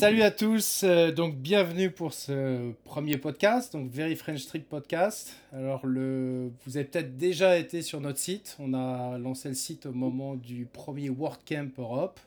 [0.00, 5.36] Salut à tous, euh, donc bienvenue pour ce premier podcast, donc Very French Street Podcast.
[5.52, 9.84] Alors le, vous avez peut-être déjà été sur notre site, on a lancé le site
[9.84, 12.18] au moment du premier WordCamp Europe.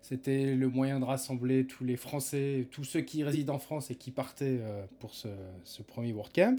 [0.00, 3.96] C'était le moyen de rassembler tous les Français, tous ceux qui résident en France et
[3.96, 5.28] qui partaient euh, pour ce,
[5.64, 6.56] ce premier WordCamp.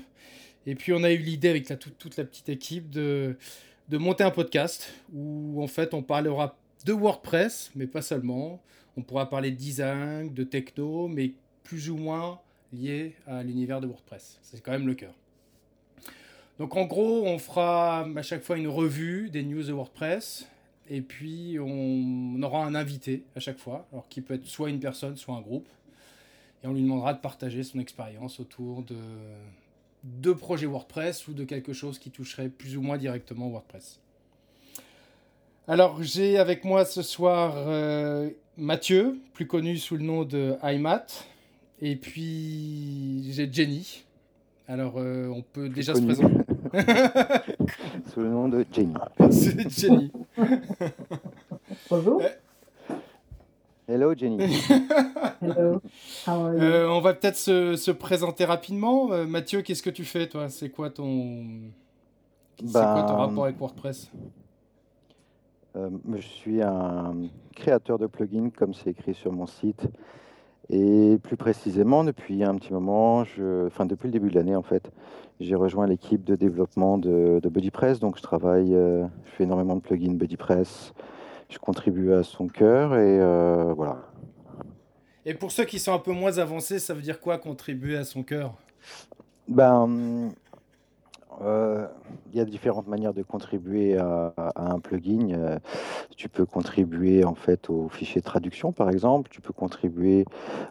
[0.67, 3.35] Et puis on a eu l'idée avec la, toute, toute la petite équipe de,
[3.89, 8.61] de monter un podcast où en fait on parlera de WordPress, mais pas seulement.
[8.97, 12.39] On pourra parler de design, de techno, mais plus ou moins
[12.71, 14.39] lié à l'univers de WordPress.
[14.41, 15.13] C'est quand même le cœur.
[16.59, 20.47] Donc en gros, on fera à chaque fois une revue des news de WordPress.
[20.89, 24.79] Et puis on aura un invité à chaque fois, alors qui peut être soit une
[24.79, 25.67] personne, soit un groupe.
[26.63, 28.95] Et on lui demandera de partager son expérience autour de,
[30.03, 33.99] de projets WordPress ou de quelque chose qui toucherait plus ou moins directement WordPress.
[35.67, 41.05] Alors j'ai avec moi ce soir euh, Mathieu, plus connu sous le nom de iMat,
[41.81, 44.05] et puis j'ai Jenny.
[44.67, 46.35] Alors euh, on peut déjà se présenter.
[48.13, 48.93] sous le nom de Jenny.
[49.31, 50.11] C'est Jenny.
[51.89, 52.21] Bonjour.
[53.89, 54.39] Hello Jenny.
[55.41, 55.81] Hello.
[56.25, 56.61] How are you?
[56.61, 59.11] Euh, on va peut-être se, se présenter rapidement.
[59.11, 60.47] Euh, Mathieu, qu'est-ce que tu fais toi?
[60.49, 61.43] C'est quoi ton
[62.57, 64.09] c'est quoi ton Ben, rapport avec WordPress?
[65.75, 67.15] Euh, je suis un
[67.55, 69.87] créateur de plugins, comme c'est écrit sur mon site.
[70.69, 74.63] Et plus précisément, depuis un petit moment, je, enfin depuis le début de l'année en
[74.63, 74.89] fait,
[75.39, 77.99] j'ai rejoint l'équipe de développement de, de BuddyPress.
[77.99, 80.93] Donc je travaille, euh, je fais énormément de plugins BuddyPress.
[81.49, 83.97] Je contribue à son cœur et euh, voilà.
[85.25, 88.03] Et pour ceux qui sont un peu moins avancés, ça veut dire quoi contribuer à
[88.03, 88.55] son cœur?
[89.47, 90.31] Ben,
[91.41, 91.87] euh,
[92.31, 95.31] il y a différentes manières de contribuer à, un plugin.
[95.31, 95.59] Euh,
[96.15, 99.29] tu peux contribuer en fait au fichier de traduction, par exemple.
[99.29, 100.25] Tu peux contribuer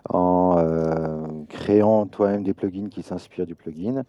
[0.08, 4.04] en euh, créant toi-même des plugins qui s'inspirent du plugin,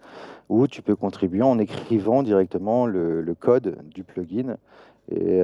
[0.49, 4.57] ou tu peux contribuer en écrivant directement le, code du plugin.
[5.09, 5.41] Et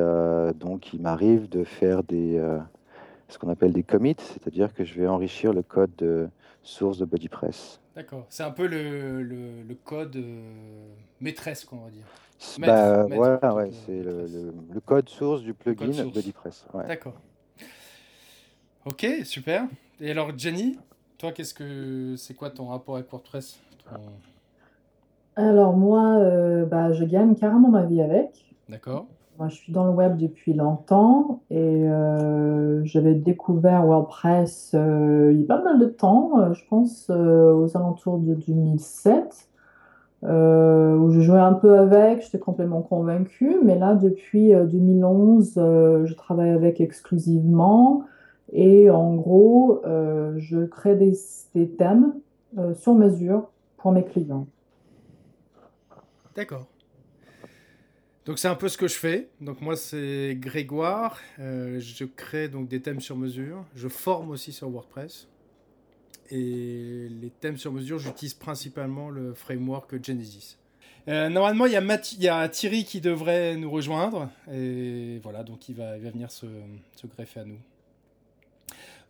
[0.59, 2.41] donc, il m'arrive de faire des
[3.27, 6.29] ce qu'on appelle des commits, c'est-à-dire que je vais enrichir le code de
[6.63, 7.80] source de BuddyPress.
[7.95, 8.25] D'accord.
[8.29, 12.05] C'est un peu le, le, le code euh, maîtresse, qu'on va dire.
[12.57, 14.33] Maître, Bah, maître voilà, plutôt ouais, que c'est le, maîtresse.
[14.33, 16.65] le- le code source du plugin source.
[16.73, 16.87] Ouais.
[16.87, 17.15] D'accord.
[18.85, 19.67] Ok, super.
[19.99, 20.79] Et alors, Jenny,
[21.17, 23.59] toi, qu'est-ce que c'est quoi ton rapport avec WordPress?
[23.83, 23.99] Ton-
[25.35, 28.55] Alors moi, euh, bah, je gagne carrément ma vie avec.
[28.69, 29.05] D'accord.
[29.41, 35.41] Moi, je suis dans le web depuis longtemps et euh, j'avais découvert WordPress euh, il
[35.41, 39.49] y a pas mal de temps, euh, je pense aux alentours de 2007,
[40.25, 45.55] euh, où je jouais un peu avec, j'étais complètement convaincue, mais là, depuis euh, 2011,
[45.57, 48.03] euh, je travaille avec exclusivement
[48.53, 49.81] et en gros,
[50.37, 52.13] je crée des, thèmes
[52.75, 54.45] sur mesure pour mes clients.
[56.35, 56.70] D'accord.
[58.25, 59.29] Donc c'est un peu ce que je fais.
[59.39, 61.19] Donc moi c'est Grégoire.
[61.39, 63.65] Euh, je crée donc des thèmes sur mesure.
[63.75, 65.27] Je forme aussi sur WordPress.
[66.29, 70.57] Et les thèmes sur mesure, j'utilise principalement le framework Genesis.
[71.07, 74.29] Euh, normalement, il y, a Thierry qui devrait nous rejoindre.
[74.49, 76.45] Et voilà, donc il va, venir se,
[77.03, 77.59] greffer à nous.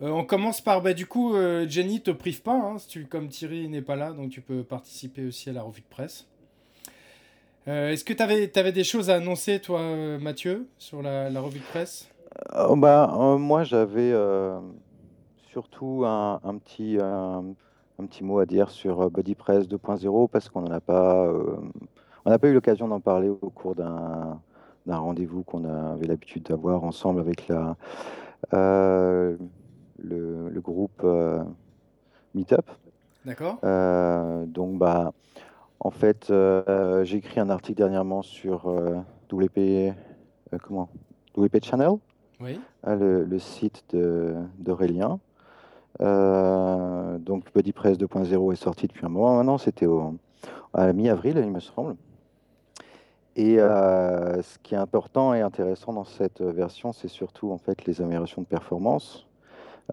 [0.02, 1.36] Euh, on commence par, bah, du coup,
[1.68, 2.56] Jenny, te prive pas.
[2.56, 5.90] hein, comme Thierry n'est pas là, donc tu peux participer aussi à la revue de
[5.92, 6.26] presse.
[7.68, 11.42] Euh, Est-ce que tu avais, des choses à annoncer, toi, euh, Mathieu, sur la, la
[11.42, 12.10] revue de presse?
[12.56, 14.60] Euh, bah, euh, moi, j'avais euh,
[15.52, 17.44] surtout un, un petit, un,
[18.00, 21.32] un petit mot à dire sur euh, BuddyPress 2.0 parce qu'on n'en a pas,
[22.26, 24.40] on n'a pas eu l'occasion d'en parler au cours d'un
[24.88, 27.76] d'un rendez-vous qu'on avait l'habitude d'avoir ensemble avec la,
[28.52, 29.38] le,
[30.00, 31.06] le groupe
[32.34, 32.66] Meetup.
[33.24, 33.60] D'accord
[34.48, 35.14] donc, bah,
[35.84, 38.96] en fait, euh, j'ai écrit un article dernièrement sur euh,
[39.32, 39.58] WP,
[40.54, 40.90] euh, comment?
[41.38, 41.92] WP Channel,
[42.40, 42.60] Oui.
[42.84, 43.96] hein, le, le site
[44.60, 45.20] d'Aurélien.
[46.00, 50.16] Donc, BuddyPress 2.0 est sorti depuis un moment maintenant, c'était au-
[50.74, 51.96] à mi-avril, il me semble.
[53.36, 57.86] Et euh, ce qui est important et intéressant dans cette version, c'est surtout en fait
[57.86, 59.26] les améliorations de performance.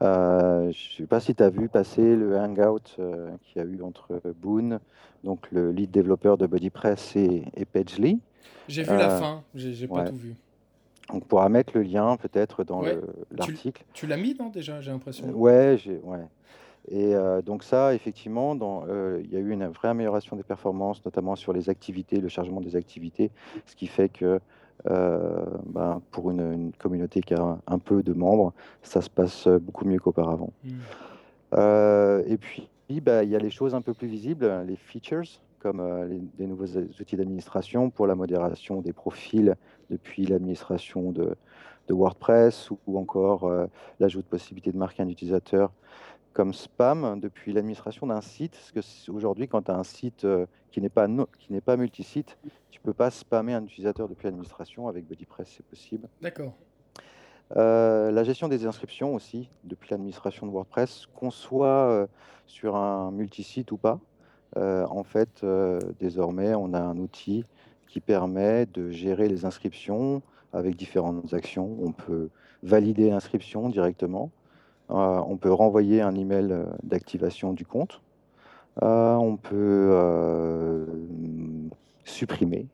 [0.03, 3.65] Euh, je ne sais pas si tu as vu passer le hangout euh, qu'il y
[3.65, 4.79] a eu entre Boone,
[5.25, 8.21] donc le lead développeur de BuddyPress, et, et Pagely.
[8.69, 10.09] J'ai vu la Euh, fin, j'ai j'ai pas ouais.
[10.09, 10.35] tout vu.
[11.11, 12.95] On pourra mettre le lien peut-être dans Ouais.
[12.95, 13.83] le- l'article.
[13.95, 15.31] Tu l'as mis, non, déjà, j'ai l'impression?
[15.31, 16.27] Ouais, ouais.
[16.91, 17.15] Et
[17.45, 21.69] donc ça, effectivement, il y a eu une vraie amélioration des performances, notamment sur les
[21.71, 23.31] activités, le chargement des activités,
[23.67, 24.41] ce qui fait que
[24.85, 28.53] ben, pour une, une communauté qui a un peu de membres,
[28.83, 30.53] ça se passe beaucoup mieux qu'auparavant.
[30.65, 32.23] Hmm.
[32.27, 32.69] et puis,
[33.01, 36.47] bah, il y a les choses un peu plus visibles, les features, comme les, des
[36.47, 39.57] nouveaux outils d'administration pour la modération des profils
[39.91, 41.35] depuis l'administration de,
[41.89, 43.51] de, WordPress ou, encore
[44.01, 45.71] l'ajout de possibilités de marquer un utilisateur
[46.39, 48.53] comme spam depuis l'administration d'un site.
[48.53, 51.77] Parce que aujourd'hui, quand tu as un site euh, qui n'est pas, qui n'est pas
[51.77, 52.39] multisite,
[52.71, 54.87] tu peux pas spammer un utilisateur depuis l'administration.
[54.87, 56.09] Avec BuddyPress, c'est possible.
[56.23, 56.53] D'accord.
[57.57, 62.07] Euh, la gestion des inscriptions aussi, depuis l'administration de WordPress, qu'on soit euh,
[62.47, 63.99] sur un multisite ou pas.
[64.55, 65.45] en fait,
[65.99, 67.45] désormais, on a un outil
[67.89, 70.23] qui permet de gérer les inscriptions
[70.53, 71.77] avec différentes actions.
[71.83, 72.29] On peut
[72.63, 74.31] valider l'inscription directement.
[74.91, 78.01] Euh, on peut renvoyer un email euh, d'activation du compte.
[78.83, 80.87] Euh, on peut
[82.05, 82.69] supprimer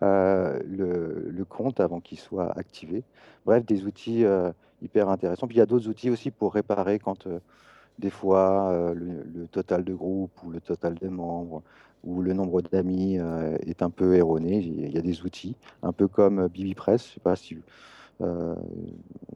[0.00, 3.04] le, compte avant qu'il soit activé.
[3.44, 4.24] Bref, des outils
[4.82, 5.46] hyper intéressants.
[5.46, 7.26] Puis il y a d'autres outils aussi pour réparer quand
[7.98, 11.62] des fois le, total de groupe ou le total des membres
[12.04, 13.18] ou le nombre d'amis
[13.66, 14.58] est un peu erroné.
[14.58, 17.04] Il y a des outils, un peu comme BibiPress.
[17.04, 17.56] Je ne sais pas si
[18.20, 18.54] euh,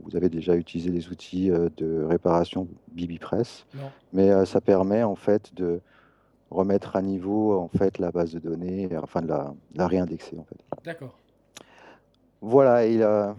[0.04, 3.66] vous avez déjà utilisé les outils euh, de réparation BibiPress,
[4.12, 5.80] mais euh, ça permet en fait de
[6.50, 10.58] remettre à niveau en fait la base de données, enfin de la, réindexer en fait.
[10.84, 11.18] D'accord.
[12.40, 13.34] Voilà, il a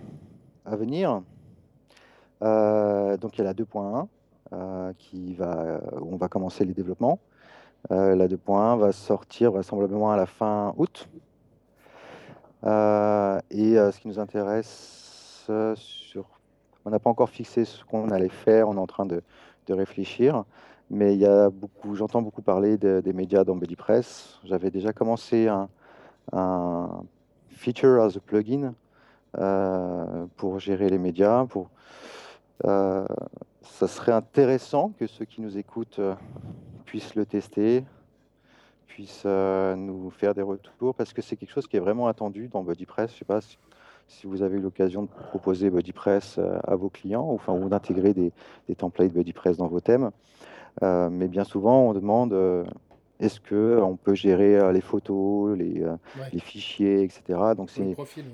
[0.66, 1.22] à venir.
[2.42, 7.20] donc il y a la 2.1 qui va, où on va commencer les développements.
[7.90, 11.10] La 2.1 va sortir vraisemblablement à la fin août.
[12.64, 15.00] et ce qui nous intéresse.
[16.86, 19.22] On n'a pas encore fixé ce qu'on allait faire, on est en train de,
[19.70, 20.46] réfléchir,
[20.90, 24.40] mais il y a beaucoup, j'entends beaucoup parler des médias dans BuddyPress.
[24.44, 25.70] J'avais déjà commencé un,
[27.50, 28.74] feature as a plugin
[29.38, 31.46] euh, pour gérer les médias.
[31.46, 31.70] Pour,
[32.66, 33.06] euh,
[33.62, 36.16] ça serait intéressant que ceux qui nous écoutent euh,
[36.90, 37.84] puissent le tester,
[38.88, 42.64] puissent nous faire des retours, parce que c'est quelque chose qui est vraiment attendu dans
[42.64, 43.14] BuddyPress.
[43.14, 43.58] Je sais pas si
[44.10, 48.32] si vous avez l'occasion de proposer BuddyPress euh, à vos clients, enfin, ou d'intégrer des,
[48.68, 50.10] des, templates BuddyPress dans vos thèmes.
[50.82, 52.66] Euh, mais bien souvent, on demande euh,
[53.20, 55.86] est-ce qu'on peut gérer les photos, les,
[56.34, 57.22] les, fichiers, etc.
[57.56, 58.26] Donc c'est profil,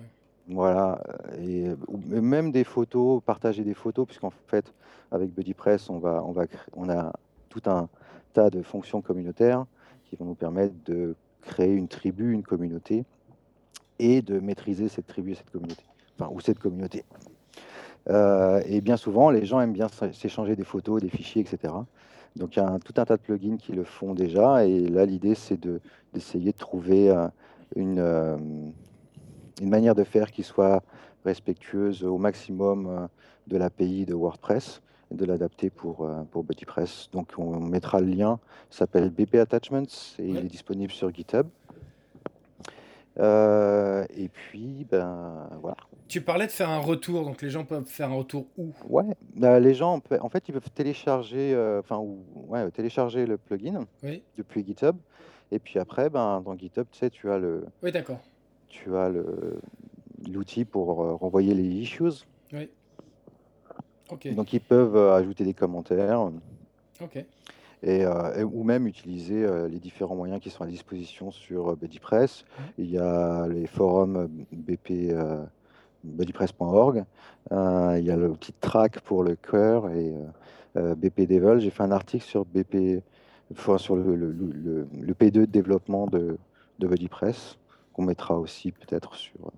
[0.47, 1.01] voilà,
[1.41, 1.65] et
[2.07, 4.73] même des photos, partager des photos, puisqu'en fait,
[5.11, 7.11] avec BuddyPress, on va, on va, on a
[7.49, 7.89] tout un
[8.35, 9.65] de fonctions communautaires
[10.09, 13.05] qui vont nous permettre de créer une tribu, une communauté,
[13.99, 15.83] et de maîtriser cette tribu, cette communauté,
[16.17, 17.03] enfin, ou cette communauté.
[18.09, 21.73] Euh, et bien souvent, les gens aiment bien s'échanger des photos, des fichiers, etc.
[22.35, 24.65] Donc il y a tout un tas de plugins qui le font déjà.
[24.65, 25.59] Et là, l'idée, c'est
[26.13, 27.27] d'essayer de, trouver euh,
[27.75, 28.37] une, euh,
[29.61, 30.83] une manière de faire qui soit
[31.23, 33.07] respectueuse au maximum
[33.47, 37.09] de l'API de WordPress de l'adapter pour, pour BuddyPress.
[37.11, 39.83] Donc on mettra le lien, s'appelle BP Attachments
[40.19, 41.47] et il est disponible sur GitHub.
[43.19, 45.77] Euh, et puis, ben voilà.
[46.07, 48.71] Tu parlais de faire un retour, donc les gens peuvent faire un retour où?
[48.87, 52.03] Ouais, bah, les gens, en fait, ils peuvent télécharger, euh, enfin,
[52.47, 53.85] ouais, télécharger le plugin
[54.37, 54.97] depuis GitHub.
[55.51, 57.65] Et puis après, ben, dans GitHub, tu sais, tu as le.
[57.81, 58.19] Oui, d'accord.
[58.67, 59.09] Tu as
[60.29, 62.25] l'outil pour euh, renvoyer les issues.
[62.51, 62.69] Oui.
[64.09, 66.29] Donc ils peuvent ajouter des commentaires.
[67.85, 71.75] Euh, et, ou même utiliser euh, les différents moyens qui sont à disposition sur euh,
[71.75, 72.43] BuddyPress.
[72.43, 72.63] Mmh.
[72.79, 75.13] Il y a les forums BP,
[76.03, 77.03] buddypress.org,
[77.51, 77.55] il
[78.03, 80.13] y a le petit track pour le cœur et
[80.75, 81.59] BP Devil.
[81.59, 83.01] J'ai fait un article sur BP,
[83.77, 86.37] sur le, le, P2 de développement de,
[86.79, 87.57] de BuddyPress,
[87.93, 89.51] qu'on mettra aussi peut-être sur,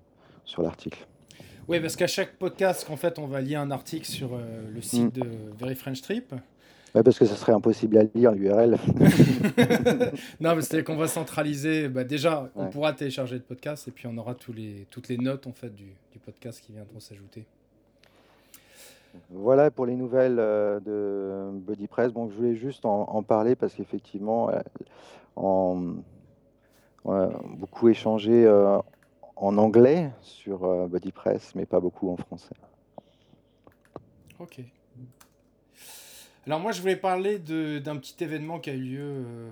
[0.44, 1.06] sur l'article.
[1.68, 4.30] Oui, parce qu'à chaque podcast, en fait, on va lier un article sur
[4.72, 5.20] le site mmh.
[5.20, 5.26] de
[5.58, 6.34] Very French Trip
[6.92, 8.72] parce que ce serait impossible à lire l'URL.
[10.40, 11.88] non, mais c'est qu'on va centraliser.
[11.88, 15.18] Bah, déjà, on pourra télécharger le podcast et puis on aura tous les, toutes les
[15.18, 17.44] notes en fait du, du podcast qui viendront s'ajouter.
[19.30, 22.12] Voilà pour les nouvelles euh, de BuddyPress.
[22.12, 24.60] Bon, je voulais juste en, parler parce qu'effectivement, euh,
[25.36, 25.96] on,
[27.06, 28.78] a beaucoup échangé euh,
[29.40, 32.54] en anglais sur BuddyPress, mais pas beaucoup en français.
[34.38, 34.60] Ok.
[36.48, 39.50] Alors moi je voulais parler d'un petit événement qui a eu lieu euh,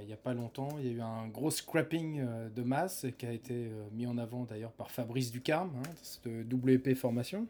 [0.00, 0.68] il n'y a, pas longtemps.
[0.80, 4.08] Il y a eu un gros scrapping euh, de masse qui a été euh, mis
[4.08, 5.82] en avant d'ailleurs par Fabrice Ducarme hein,
[6.24, 7.46] de WP Formation.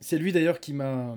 [0.00, 1.16] C'est lui d'ailleurs qui m'a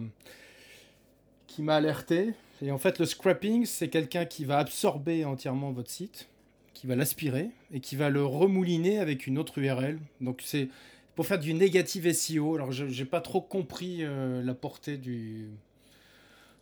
[1.67, 2.33] alerté.
[2.61, 6.29] Et en fait le scrapping c'est quelqu'un qui va absorber entièrement votre site,
[6.73, 9.99] qui va l'aspirer et qui va le remouliner avec une autre URL.
[10.21, 10.69] Donc c'est
[11.15, 12.55] pour faire du négative SEO.
[12.55, 15.49] Alors je n'ai pas trop compris la portée du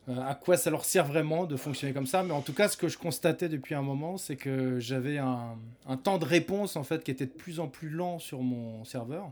[0.10, 2.24] à quoi ça leur sert vraiment de fonctionner comme ça.
[2.24, 5.58] Mais en tout cas, ce que je constatais depuis un moment, c'est que j'avais un,
[6.04, 9.32] temps de réponse en fait qui était de plus en plus lent sur mon serveur.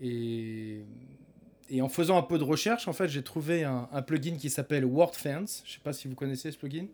[0.00, 0.82] Et,
[1.80, 5.46] en faisant un peu de recherche, en fait, j'ai trouvé un, plugin qui s'appelle WordFans.
[5.64, 6.86] Je ne sais pas si vous connaissez ce plugin.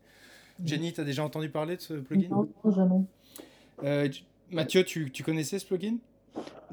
[0.64, 3.04] Jenny, tu as déjà entendu parler de ce plugin Non, jamais.
[3.84, 4.08] Euh,
[4.50, 5.98] Mathieu, tu, tu, connaissais ce plugin?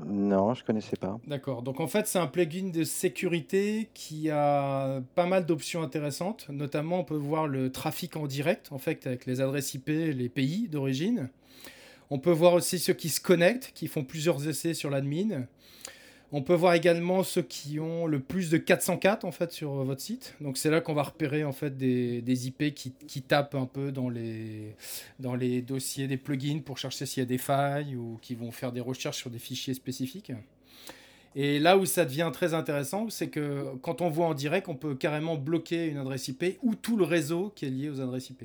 [0.05, 1.19] Non, je connaissais pas.
[1.27, 1.61] D'accord.
[1.61, 6.47] Donc en fait, c'est un plugin de sécurité qui a pas mal d'options intéressantes.
[6.49, 10.29] Notamment, on peut voir le trafic en direct, en fait, avec les adresses IP, les
[10.29, 11.29] pays d'origine.
[12.09, 15.45] On peut voir aussi ceux qui se connectent, qui font plusieurs essais sur l'admin.
[16.37, 20.01] On peut voir également ceux qui ont le plus de 404 en fait sur votre
[20.01, 20.35] site.
[20.41, 23.65] Donc c'est là qu'on va repérer en fait des, des IP qui, qui, tapent un
[23.65, 24.75] peu dans les,
[25.17, 28.51] dans les dossiers des plugins pour chercher s'il y a des failles ou qui vont
[28.51, 30.33] faire des recherches sur des fichiers spécifiques.
[31.35, 34.75] Et là où ça devient très intéressant, c'est que quand on voit en direct, on
[34.75, 38.31] peut carrément bloquer une adresse IP ou tout le réseau qui est lié aux adresses
[38.31, 38.43] IP.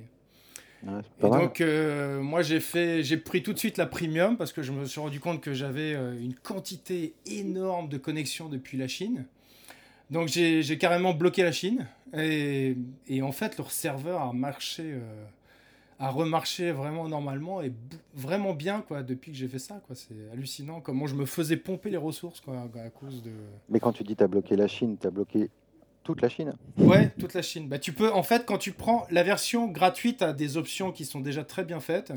[0.87, 4.53] Ouais, Et donc, euh, moi, j'ai fait, j'ai pris tout de suite la premium parce
[4.53, 8.79] que je me suis rendu compte que j'avais euh, une quantité énorme de connexions depuis
[8.79, 9.27] la Chine.
[10.11, 11.87] Donc, j'ai carrément bloqué la Chine.
[12.17, 15.25] Et, et, en fait, leur serveur a marché, euh,
[16.01, 17.73] a remarché vraiment normalement et
[18.15, 19.81] vraiment bien quoi depuis que j'ai fait ça.
[19.87, 19.95] quoi.
[19.95, 23.31] C'est hallucinant comment je me faisais pomper les ressources quoi, à cause de.
[23.69, 25.51] Mais quand tu dis tu as bloqué la Chine, tu as bloqué
[26.13, 27.69] toute la Chine Ouais, toute la Chine.
[27.69, 31.05] Bah, tu peux, en fait, quand tu prends la version gratuite, à des options qui
[31.05, 32.13] sont déjà très bien faites.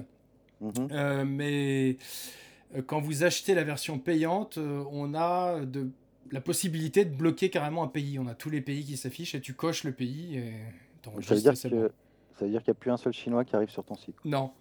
[0.62, 0.88] Mhm.
[0.91, 1.97] Euh, mais
[2.75, 5.89] euh, quand vous achetez la version payante, euh, on a de,
[6.31, 8.17] la possibilité de bloquer carrément un pays.
[8.17, 10.38] On a tous les pays qui s'affichent et tu coches le pays.
[10.38, 10.53] Et
[11.21, 11.91] ça veut dire que.
[12.37, 14.15] Ça veut dire qu'il n'y a plus un seul Chinois qui arrive sur ton site.
[14.25, 14.51] Non.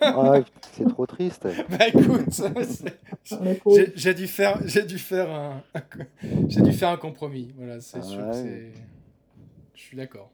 [0.00, 0.40] ah,
[0.72, 1.46] c'est trop triste.
[1.70, 5.62] bah écoute, j'ai dû faire, j'ai dû faire un,
[6.48, 7.52] j'ai dû faire un compromis.
[7.56, 8.18] Voilà, c'est Ah sûr.
[8.26, 8.72] ouais.
[9.74, 10.30] Je suis d'accord.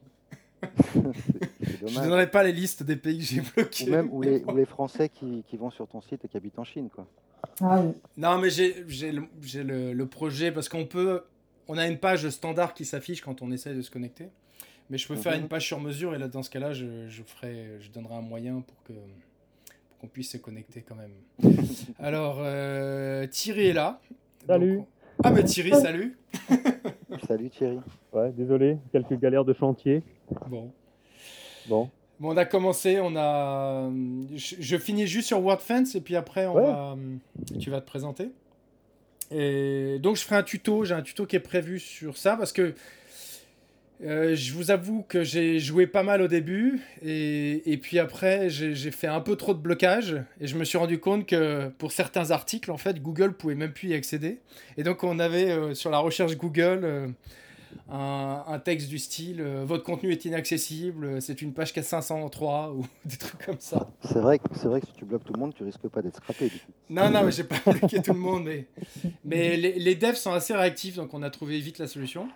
[0.83, 3.87] Je ne donnerai pas les listes des pays que j'ai bloqués.
[3.87, 4.53] Ou même ou les, bon.
[4.53, 7.07] ou les Français qui, qui vont sur ton site et qui habitent en Chine, quoi.
[7.61, 7.93] Ah oui.
[8.17, 8.73] Non, mais j'ai
[9.11, 11.23] le projet parce qu'on peut.
[11.67, 14.29] On a une page standard qui s'affiche quand on essaie de se connecter.
[14.89, 15.41] Mais je peux faire Mhm.
[15.43, 18.21] une page sur mesure et là, dans ce cas-là, je, je, ferai, je donnerai un
[18.21, 21.11] moyen pour que pour qu'on puisse se connecter quand même.
[21.99, 23.99] Alors, euh, Thierry est là.
[24.47, 24.77] Salut.
[24.77, 24.87] Donc-
[25.23, 26.17] ah, mais Thierry, salut.
[27.27, 27.79] Salut Thierry.
[28.13, 30.01] Ouais, désolé, quelques galères de chantier.
[30.47, 30.71] Bon.
[31.67, 33.89] Bon, Bon, on a commencé, on a.
[34.35, 36.63] Je, je finis juste sur WordFence et puis après, on Ouais.
[36.63, 36.97] va,
[37.59, 38.29] tu vas te présenter.
[39.31, 40.83] Et donc, je ferai un tuto.
[40.85, 42.73] J'ai un tuto qui est prévu sur ça parce que
[44.03, 48.49] euh, je vous avoue que j'ai joué pas mal au début et, et puis après,
[48.49, 51.91] j'ai fait un peu trop de blocage et je me suis rendu compte que pour
[51.91, 54.39] certains articles, en fait, Google pouvait même plus y accéder.
[54.77, 56.81] Et donc, on avait euh, sur la recherche Google.
[56.83, 57.07] euh,
[57.91, 62.73] un, un texte du style votre contenu est inaccessible, c'est une page qui a 503
[62.73, 63.89] ou des trucs comme ça.
[64.03, 66.15] C'est vrai, c'est vrai que si tu bloques tout le monde, tu risques pas d'être
[66.17, 66.51] scrappé.
[66.89, 68.65] Non, non, mais j'ai pas bloqué tout le monde, mais,
[69.23, 72.27] mais les, les devs sont assez réactifs, donc on a trouvé vite la solution.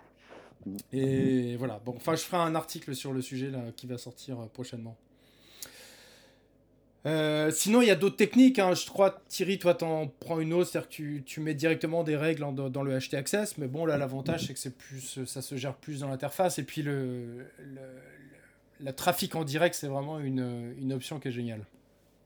[0.91, 4.39] Et voilà, bon, enfin, je ferai un article sur le sujet là, qui va sortir
[4.39, 4.96] euh, prochainement.
[7.05, 8.60] Euh, sinon, il y a d'autres techniques.
[8.60, 8.74] hein.
[8.74, 12.15] Je crois, Thierry, toi, t'en prends une autre, c'est-à-dire que tu, tu mets directement des
[12.15, 13.58] règles en- dans le HT Access.
[13.58, 16.60] Mais bon, là, l'avantage, c'est que c'est plus, ça se gère plus dans l'interface.
[16.60, 16.93] Et puis, le,
[17.25, 17.82] le, le-
[18.86, 21.65] le trafic en direct, c'est vraiment une, une option qui est géniale.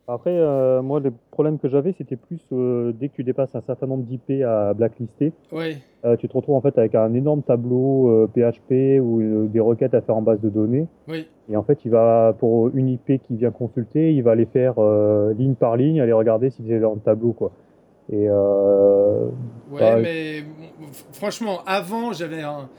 [0.08, 3.62] Après, euh, moi, le problème que j'avais, c'était plus euh, dès que tu dépasses un
[3.62, 7.42] certain nombre d'IP à blacklister, Oui, euh, tu te retrouves en fait avec un énorme
[7.42, 10.88] tableau PHP ou des requêtes à faire en base de données.
[11.08, 11.28] oui.
[11.50, 14.74] Et en fait, il va, pour une IP qui vient consulter, il va aller faire
[15.38, 17.52] ligne par ligne, aller regarder si c'est dans le tableau, quoi.
[18.12, 20.44] Et Ouais, Bah, mais
[21.14, 22.70] franchement, avant, j'avais un.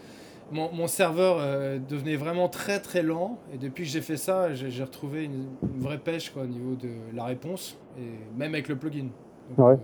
[0.51, 3.37] Mon, mon serveur euh, devenait vraiment très très lent.
[3.55, 6.75] Et depuis que j'ai fait ça, j'ai retrouvé une, une vraie pêche quoi, au niveau
[6.75, 7.79] de la réponse.
[7.99, 9.09] Et même avec le plugin.
[9.57, 9.75] Donc, Ouais.
[9.75, 9.77] euh,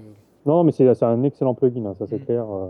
[0.47, 2.25] Non, mais c'est un excellent plugin, hein, ça c'est Mm.
[2.25, 2.44] clair.
[2.50, 2.68] euh.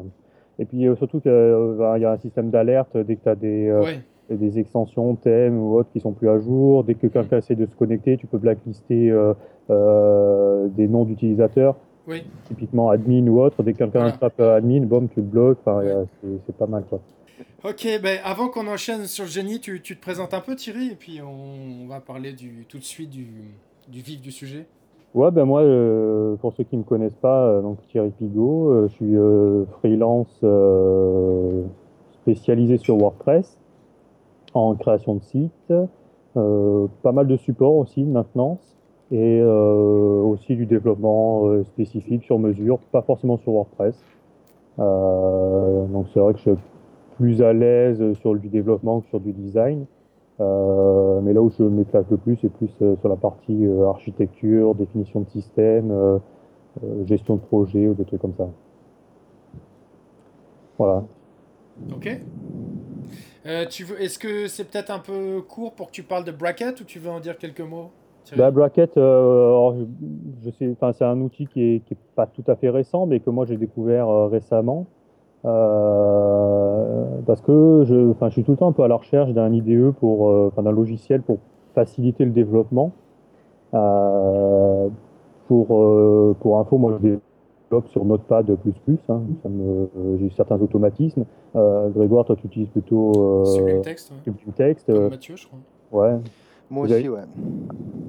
[0.58, 4.00] Et puis surtout qu'il y a un système d'alerte dès que tu as des, ouais.
[4.30, 6.84] des extensions, thèmes ou autres qui sont plus à jour.
[6.84, 9.34] Dès que quelqu'un essaie de se connecter, tu peux blacklister euh,
[9.70, 11.74] euh, des noms d'utilisateurs,
[12.06, 12.22] Oui.
[12.44, 13.62] typiquement admin ou autre.
[13.64, 14.16] Dès que quelqu'un Voilà.
[14.16, 15.58] tape admin, boum, tu le bloques.
[15.64, 15.82] Enfin,
[16.46, 17.00] c'est pas mal quoi.
[17.64, 20.88] Ok, ben avant qu'on enchaîne sur le génie, tu, tu te présentes un peu Thierry,
[20.88, 23.26] et puis on, va parler du, tout de suite du,
[23.88, 24.66] du vif du sujet.
[25.14, 28.88] Ouais, ben moi, euh, pour ceux qui me connaissent pas, euh, donc Thierry Pigot, euh,
[28.88, 30.44] je suis freelance
[32.22, 33.58] spécialisé sur WordPress
[34.54, 35.72] en création de sites,
[36.34, 38.76] pas mal de support aussi, de maintenance
[39.12, 43.94] et aussi du développement spécifique sur mesure, pas forcément sur WordPress.
[44.78, 46.50] Donc c'est vrai que je
[47.16, 49.86] plus à l'aise sur du développement que sur du design.
[50.40, 53.88] Euh, mais là où je m'éclate le plus, c'est plus euh, sur la partie euh,
[53.88, 56.20] architecture, définition de système,
[57.06, 58.48] gestion de projet ou des trucs comme ça.
[60.76, 61.04] Voilà.
[61.92, 62.20] Ok.
[63.70, 66.80] Tu veux, est-ce que c'est peut-être un peu court pour que tu parles de Bracket
[66.80, 67.90] ou tu veux en dire quelques mots
[68.36, 69.84] Bah, Bracket, alors, je,
[70.44, 73.06] je sais, enfin, c'est un outil qui est, qui est pas tout à fait récent,
[73.06, 74.86] mais que moi j'ai découvert récemment.
[75.44, 79.32] Euh, parce que je, enfin, je suis tout le temps un peu à la recherche
[79.32, 81.38] d'un IDE pour, euh, enfin, d'un logiciel pour
[81.74, 82.92] faciliter le développement.
[83.74, 84.88] Euh,
[85.48, 86.98] pour, euh, pour info, moi je
[87.70, 88.52] développe sur Notepad++,
[89.08, 91.24] hein, ça me, euh, j'ai certains automatismes.
[91.56, 94.16] Euh, Grégoire, toi tu utilises plutôt Sublime Text, ouais.
[94.24, 94.86] Sublime Text.
[94.86, 95.58] Comme euh, Mathieu, je crois.
[95.92, 96.16] ouais,
[96.70, 97.18] Moi Vous aussi, ouais.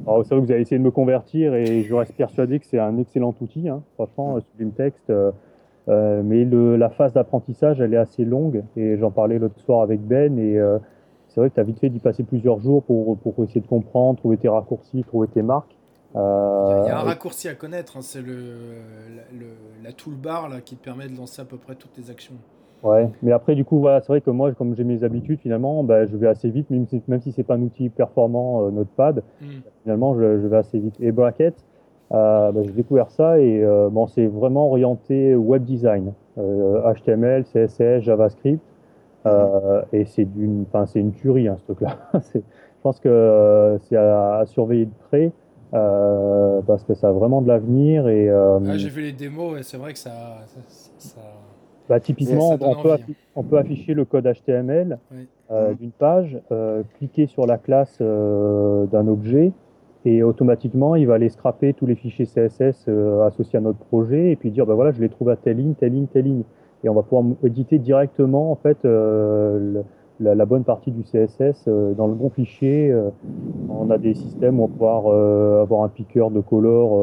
[0.07, 2.65] alors, c'est vrai que vous avez essayé de me convertir et je reste persuadé que
[2.65, 5.09] c'est un excellent outil, hein, franchement, euh, Sublime Text.
[5.09, 5.31] euh,
[5.89, 9.81] euh, mais le, la phase d'apprentissage, elle est assez longue et j'en parlais l'autre soir
[9.81, 10.79] avec Ben et euh,
[11.27, 13.67] c'est vrai que tu as vite fait d'y passer plusieurs jours pour, pour essayer de
[13.67, 15.77] comprendre, trouver tes raccourcis, trouver tes marques.
[16.65, 19.31] Il y a- il y a un Euh, raccourci à connaître, hein, c'est le, la,
[19.31, 22.43] le- la toolbar là, qui te permet de lancer à peu près toutes tes actions.
[22.81, 25.83] Ouais, mais après, du coup, voilà, c'est vrai que moi, comme j'ai mes habitudes, finalement,
[25.83, 28.71] bah, je vais assez vite, même si, même si c'est pas un outil performant, euh,
[28.71, 29.61] Notepad, Hmm.
[29.83, 30.95] finalement, je, je vais assez vite.
[30.99, 31.74] Et Bracket, euh,
[32.11, 38.01] bah, j'ai découvert ça et euh, bon, c'est vraiment orienté web design, euh, HTML, CSS,
[38.03, 38.61] JavaScript,
[39.25, 41.97] euh, et c'est d'une, enfin, c'est une tuerie, hein, ce truc-là.
[42.33, 42.39] Je
[42.83, 45.31] pense que euh, c'est à, à surveiller de près
[45.73, 49.59] euh, parce que ça a vraiment de l'avenir et euh, Ah, J'ai vu les démos
[49.59, 50.11] et c'est vrai que ça.
[50.47, 50.59] ça,
[50.99, 51.21] ça-
[51.89, 55.27] Bah, typiquement, Ça donne on peut, envie, affi- on peut afficher le code HTML Oui.
[55.51, 55.75] euh, Mhm.
[55.77, 59.51] d'une page, euh, cliquer sur la classe euh, d'un objet
[60.05, 64.31] et automatiquement, il va aller scraper tous les fichiers CSS euh, associés à notre projet
[64.31, 66.43] et puis dire, bah voilà, je les trouve à telle ligne, telle ligne, telle ligne.
[66.83, 69.81] Et on va pouvoir éditer directement en fait euh,
[70.19, 72.95] la, bonne partie du CSS euh, dans le bon fichier.
[73.69, 76.99] on a des systèmes où on va pouvoir avoir un piqueur de color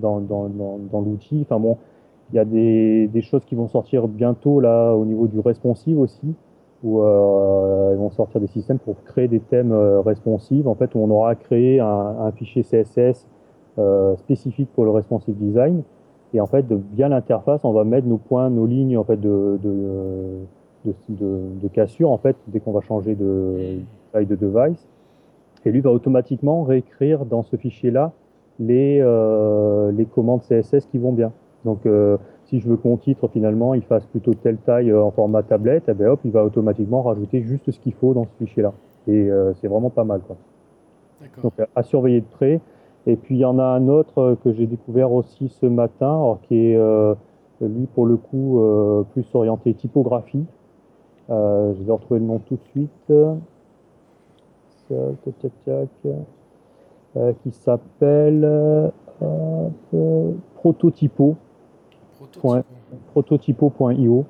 [0.00, 1.40] dans l'outil.
[1.42, 1.76] Enfin bon,
[2.32, 5.98] il y a des, des choses qui vont sortir bientôt là au niveau du responsive
[5.98, 6.36] aussi,
[6.84, 10.94] où euh, ils vont sortir des systèmes pour créer des thèmes euh, responsives, en fait,
[10.94, 13.26] on aura créé un, fichier CSS
[13.78, 15.82] euh, spécifique pour le responsive design.
[16.34, 19.58] Et en fait, bien l'interface, on va mettre nos points, nos lignes en fait de,
[21.72, 23.78] cassure en fait dès qu'on va changer de
[24.12, 24.86] taille de device.
[25.64, 28.12] Et lui va automatiquement réécrire dans ce fichier-là
[28.58, 28.98] les,
[29.92, 31.32] les commandes CSS qui vont bien.
[31.64, 31.86] Donc,
[32.46, 35.42] si je veux que mon titre finalement il fasse plutôt telle taille euh, en format
[35.42, 38.72] tablette, eh ben, hop, il va automatiquement rajouter juste ce qu'il faut dans ce fichier-là.
[39.06, 40.20] Et euh, c'est vraiment pas mal.
[40.20, 40.36] Quoi.
[41.42, 42.60] Donc, à- surveiller de près.
[43.06, 46.06] Et puis, il y en a un autre euh, que j'ai découvert aussi ce matin,
[46.08, 47.14] alors, qui est euh,
[47.60, 50.44] lui pour le coup euh, plus orienté typographie.
[51.30, 52.90] Euh, je vais retrouver le nom tout de suite.
[53.10, 53.34] Euh,
[57.42, 58.90] qui s'appelle
[60.56, 61.36] Prototypo.
[63.12, 64.24] prototypo.io,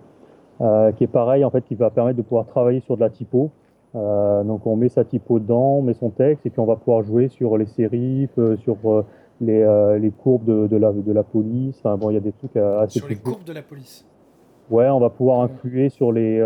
[0.61, 3.11] euh, qui est pareil, en fait, qui va permettre de pouvoir travailler sur de la
[3.11, 3.51] typo.
[3.97, 6.77] Euh, donc, on met sa typo dedans, on met son texte, et puis on va
[6.77, 8.77] pouvoir jouer sur les sérifs, euh, sur
[9.41, 9.65] les,
[10.01, 11.77] les courbes de, de la, de la police.
[11.81, 14.05] Enfin, bon, il y a des trucs assez Sur les courbes de la police.
[14.71, 15.45] Ouais, on va pouvoir Ouais.
[15.47, 16.39] influer sur les.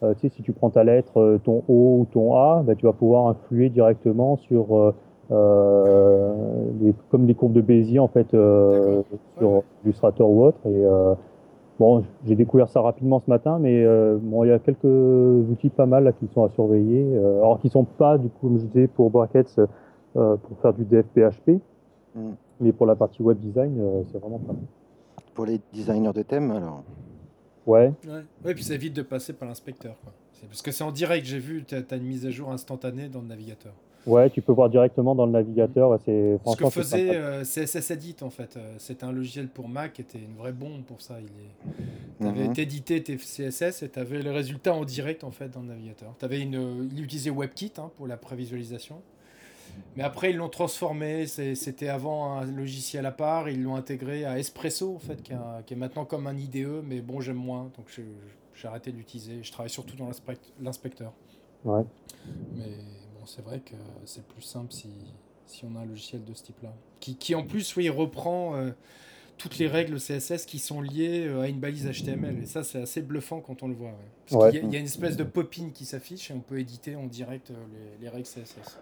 [0.00, 2.92] tu sais, si tu prends ta lettre, ton O ou ton A, bah, tu vas
[2.92, 4.94] pouvoir influer directement sur.
[5.32, 6.34] Euh,
[6.80, 9.02] les- comme des courbes de Bézier, en fait, euh,
[9.38, 9.62] sur.
[9.84, 10.58] Illustrator ou autre.
[10.66, 11.14] Et euh,
[11.80, 15.70] bon, j'ai découvert ça rapidement ce matin, mais euh, bon, il y a quelques outils
[15.70, 17.04] pas mal là, qui sont à surveiller.
[17.16, 19.58] euh, alors, qui sont pas, du coup, comme je disais, pour Brackets,
[20.16, 21.60] euh, pour faire du DFPHP,
[22.14, 22.20] Mm.
[22.60, 24.62] mais pour la partie web design, euh, c'est vraiment pas mal.
[25.34, 26.82] Pour les designers de thèmes, alors.
[27.66, 27.90] Ouais.
[28.06, 28.12] Ouais.
[28.44, 29.94] ouais, puis ça évite de passer par l'inspecteur.
[30.48, 33.20] Parce que c'est en direct, j'ai vu, tu as, une mise à jour instantanée dans
[33.20, 33.72] le navigateur.
[34.06, 35.90] Ouais, tu peux voir directement dans le navigateur.
[35.90, 39.68] ouais, C'est Ce que faisait euh, CSS Edit en fait, euh, c'était un logiciel pour
[39.68, 41.18] Mac qui était une vraie bombe pour ça.
[41.20, 41.82] Il est...
[42.20, 42.54] Tu avais Mhm.
[42.58, 46.14] édité tes CSS et tu avais le résultat en direct en fait dans le navigateur.
[46.22, 46.88] Avais une...
[46.96, 49.00] Il utilisait WebKit hein, pour la prévisualisation.
[49.96, 54.38] Mais après ils l'ont transformé, c'était avant un logiciel à part, ils l'ont intégré à
[54.38, 57.36] Espresso en fait, qui est, un- qui est maintenant comme un IDE, mais bon j'aime
[57.36, 57.86] moins, donc
[58.54, 59.38] j'ai arrêté de l'utiliser.
[59.42, 61.12] Je travaille surtout dans l'inspect- l'inspecteur.
[61.64, 61.82] Ouais.
[62.56, 62.61] Mais
[63.22, 64.88] bon, c'est vrai que c'est plus simple si,
[65.46, 66.70] si on a un logiciel de ce type-là.
[67.00, 68.70] Qui, qui en plus, oui, reprend euh,
[69.38, 72.38] toutes les règles CSS qui sont liées euh, à une balise HTML.
[72.42, 73.88] Et ça, c'est assez bluffant quand on le voit.
[73.88, 73.94] ouais.
[74.28, 74.50] Parce Ouais.
[74.50, 76.58] qu'il y a- il y, a une espèce de pop-in qui s'affiche et on peut
[76.58, 77.54] éditer en direct euh,
[78.00, 78.78] les, les règles CSS.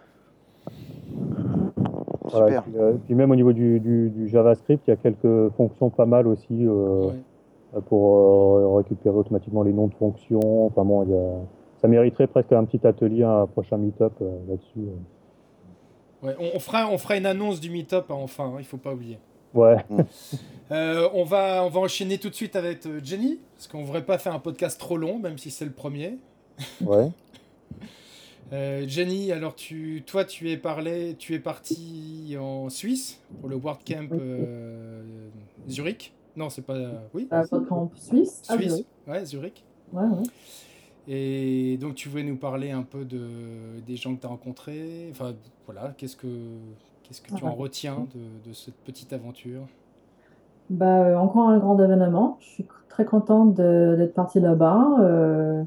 [2.23, 2.63] Voilà, Super.
[2.63, 5.89] puis, euh, puis même au niveau du, du- du JavaScript, il y a quelques fonctions
[5.89, 7.07] pas mal aussi euh,
[7.73, 7.81] Ouais.
[7.87, 8.15] pour
[8.57, 10.65] euh, récupérer automatiquement les noms de fonctions.
[10.67, 11.41] Enfin bon, il y a-
[11.81, 14.89] ça mériterait presque un petit atelier, un prochain meet-up là-dessus.
[16.21, 19.17] Ouais, on, fera, on fera une annonce du meet-up enfin, hein, il faut pas oublier.
[19.53, 19.77] Ouais.
[20.69, 24.17] on, va, on va enchaîner tout de suite avec Jenny, parce qu'on ne voudrait pas
[24.17, 26.17] faire un podcast trop long, même si c'est le premier.
[26.81, 27.09] Ouais.
[28.53, 33.55] Euh, Jenny, alors tu, toi, tu es parlé, tu es parti en Suisse pour le
[33.55, 35.29] World Camp euh,
[35.69, 36.13] Zurich.
[36.35, 36.75] Non, c'est pas.
[37.13, 37.29] oui.
[37.31, 38.41] Euh, Camp Suisse?
[38.49, 38.83] Ah, Suisse.
[39.07, 39.63] ouais, Zurich.
[39.93, 40.23] Ouais, ouais.
[41.13, 43.19] Et donc, tu voulais nous parler un peu de,
[43.85, 45.09] des gens que tu as rencontrés.
[45.11, 45.33] Enfin,
[45.65, 46.27] voilà, qu'est-ce que,
[47.03, 49.67] qu'est-ce que tu en retiens de, de, cette petite aventure?
[50.69, 52.37] Bah, Encore un grand événement.
[52.39, 55.65] Je suis très contente d'être partie là-bas.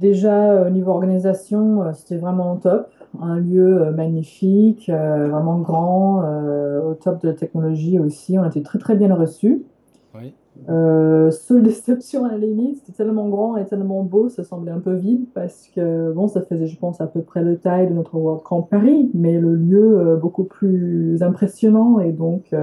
[0.00, 2.90] Déjà, euh, au niveau organisation, euh, c'était vraiment top.
[3.20, 6.22] Un lieu euh, magnifique, vraiment grand,
[6.88, 8.38] au top de la technologie aussi.
[8.38, 9.62] On a été très très bien reçus.
[10.68, 11.32] Oui.
[11.32, 14.94] seule déception à la limite, c'était tellement grand et tellement beau, ça semblait un peu
[14.94, 18.14] vide parce que bon, ça faisait, je pense, à peu près le taille de notre
[18.16, 22.54] World Camp Paris, mais le lieu beaucoup plus impressionnant et donc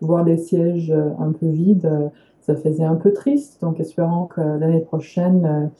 [0.00, 3.60] voir des sièges un peu vides, ça faisait un peu triste.
[3.60, 5.70] Donc, espérant que l'année prochaine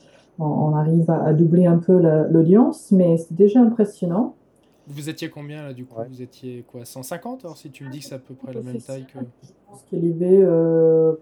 [0.40, 4.34] on, arrive à, doubler un peu l'audience, mais c'est déjà impressionnant.
[4.90, 8.00] Vous étiez combien là du coup Vous étiez quoi 150 alors si tu me dis
[8.00, 9.18] que c'est à peu près la même taille que.
[9.18, 11.14] Je pense qu'il y avait euh,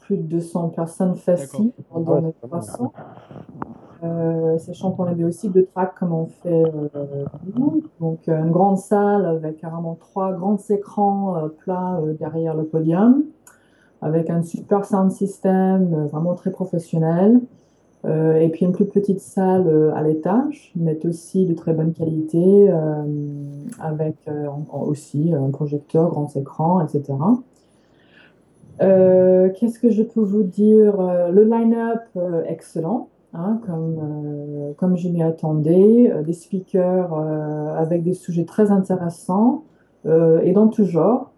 [0.00, 2.92] plus de 200 personnes faciles dans les 300.
[4.02, 7.26] Euh, sachant qu'on avait aussi deux tracks comme on fait euh,
[7.98, 13.24] donc une grande salle avec carrément trois grands écrans plats derrière le podium
[14.00, 17.59] avec un super sound system vraiment très professionnel euh,
[18.08, 22.70] et puis une plus petite salle euh, à l'étage, mais aussi de très bonne qualité,
[22.70, 23.02] euh,
[23.78, 24.16] avec
[24.72, 27.14] aussi un projecteur, grand écran, etc.
[28.78, 30.96] Qu'est-ce que je peux vous dire
[31.30, 32.02] Le line-up,
[32.46, 33.08] excellent.
[33.32, 37.14] Hein, comme, comme je m'y attendais, des speakers
[37.76, 39.64] avec des sujets très intéressants
[40.06, 41.30] et dans tout genre.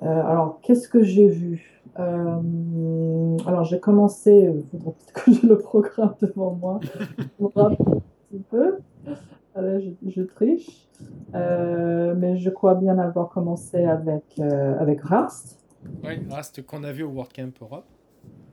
[0.00, 1.77] alors, qu'est-ce que j'ai vu?
[1.98, 6.80] Euh, alors, j'ai commencé, il faudra peut-être que j'ai le programme devant moi,
[7.56, 8.78] un petit peu.
[9.54, 10.86] Allez, je, triche.
[11.34, 15.58] Euh, mais je crois bien avoir commencé avec, euh, avec Rast.
[16.04, 17.86] Oui, Rast qu'on a vu au WordCamp Europe.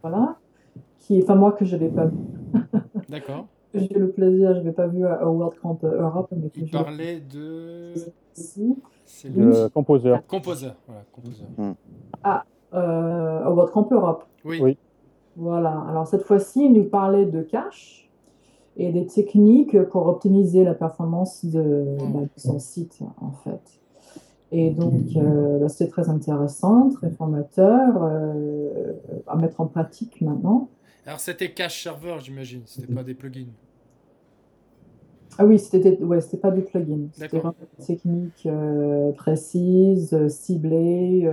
[0.01, 0.37] Voilà.
[0.99, 2.17] Qui, enfin, moi que je n'avais pas vu.
[3.09, 3.47] D'accord.
[3.75, 6.29] J'ai eu le plaisir, je ne l'ai pas vu au WordCamp Europe.
[6.35, 7.93] Mais Il parlait de.
[8.33, 10.15] C'est le Composer.
[10.27, 11.43] Composer, voilà, Composer.
[11.57, 11.73] Hmm.
[12.23, 14.25] Ah, euh, au World Camp Europe.
[14.43, 14.77] Oui.
[15.35, 15.85] Voilà.
[15.89, 18.05] Alors cette fois-ci, il nous parlait de cache
[18.77, 22.13] et des techniques pour optimiser la performance de, mm.
[22.13, 23.61] bah, son site, en fait.
[24.51, 28.93] Et donc, euh, bah, c'était très intéressant, très formateur euh,
[29.27, 30.69] à mettre en pratique maintenant.
[31.05, 33.47] Alors, c'était cache serveur, j'imagine, c'était pas des plugins.
[35.37, 37.09] Ah oui, c'était ouais, c'était pas des plugins.
[37.11, 38.47] C'était vraiment des techniques
[39.17, 41.29] précises, ciblées,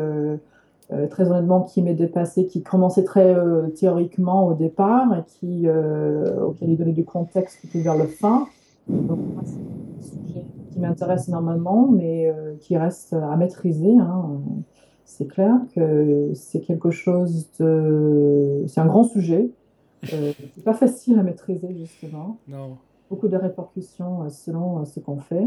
[0.92, 5.62] euh, très honnêtement, qui m'est dépassé, qui commençait très euh, théoriquement au départ et qui,
[5.66, 8.46] euh, auquel il donnait du contexte plutôt vers le fin.
[8.88, 13.94] Donc, c'est un sujet qui m'intéresse énormément, mais qui reste à maîtriser.
[13.98, 14.40] Hein.
[15.04, 18.64] C'est clair que c'est quelque chose de.
[18.66, 19.50] C'est un grand sujet.
[20.02, 22.38] c'est pas facile à maîtriser, justement.
[22.48, 22.76] Non.
[23.08, 25.46] Beaucoup de répercussions selon ce qu'on fait.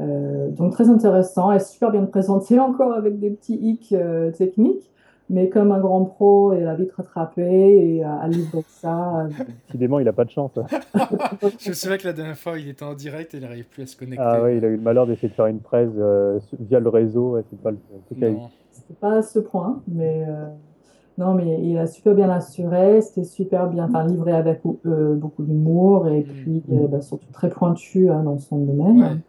[0.00, 4.30] Euh, donc très intéressant, elle est super bien présentée encore avec des petits hicks euh,
[4.30, 4.90] techniques,
[5.30, 9.20] mais comme un grand pro, il a vite rattrapé et à, à livrer ça.
[9.20, 9.28] Euh,
[9.66, 10.52] Décidément, il n'a pas de chance.
[11.58, 13.82] Je me souviens que la dernière fois, il était en direct et il n'arrive plus
[13.82, 14.24] à se connecter.
[14.24, 15.90] Ah oui, il a eu le malheur d'essayer de faire une presse
[16.60, 17.38] via le réseau.
[17.50, 20.24] C'est pas le C'était pas à ce point, mais
[21.18, 26.06] non, mais il a super bien assuré, c'était super bien, enfin livré avec beaucoup d'humour
[26.06, 26.24] et mm.
[26.24, 29.20] puis bah, surtout très pointu hein, dans son domaine.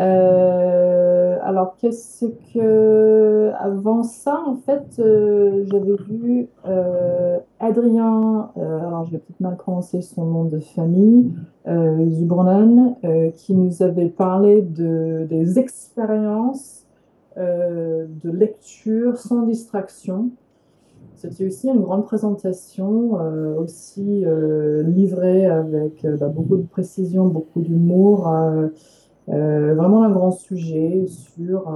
[0.00, 3.52] Euh, alors, qu'est-ce que.
[3.58, 10.02] Avant ça, en fait, euh, j'avais vu euh, Adrien, alors je vais peut-être mal prononcer
[10.02, 11.32] son nom de famille,
[11.66, 12.96] Zubronen,
[13.36, 16.84] qui nous avait parlé de, des expériences
[17.36, 20.30] de lecture sans distraction
[21.30, 27.26] c'était aussi une grande présentation, euh, aussi euh, livrée avec euh, bah, beaucoup de précision,
[27.26, 28.30] beaucoup d'humour.
[29.26, 31.72] vraiment un grand sujet sur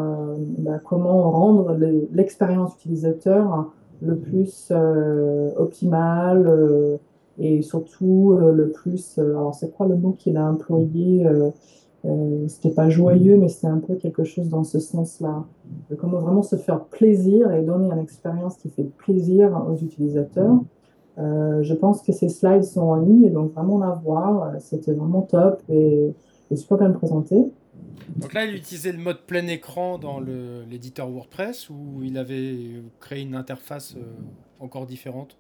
[0.59, 1.79] bah, comment rendre
[2.13, 4.71] l'expérience utilisateur le plus
[5.57, 6.99] optimale
[7.39, 9.19] et surtout le plus.
[9.19, 11.27] alors, c'est quoi le mot qu'il a employé
[12.09, 15.45] euh, c'était pas joyeux, mais c'était un peu quelque chose dans ce sens-là.
[15.99, 20.59] Comment vraiment se faire plaisir et donner une expérience qui fait plaisir aux utilisateurs.
[21.19, 24.53] Euh, je pense que ces slides sont en ligne, donc vraiment à voir.
[24.61, 26.15] C'était vraiment top et,
[26.51, 27.37] et super bien présenté.
[28.17, 33.23] Donc là, il utilisait le mode plein écran dans l'éditeur WordPress ou il avait créé
[33.23, 34.01] une interface euh,
[34.61, 35.37] encore différente?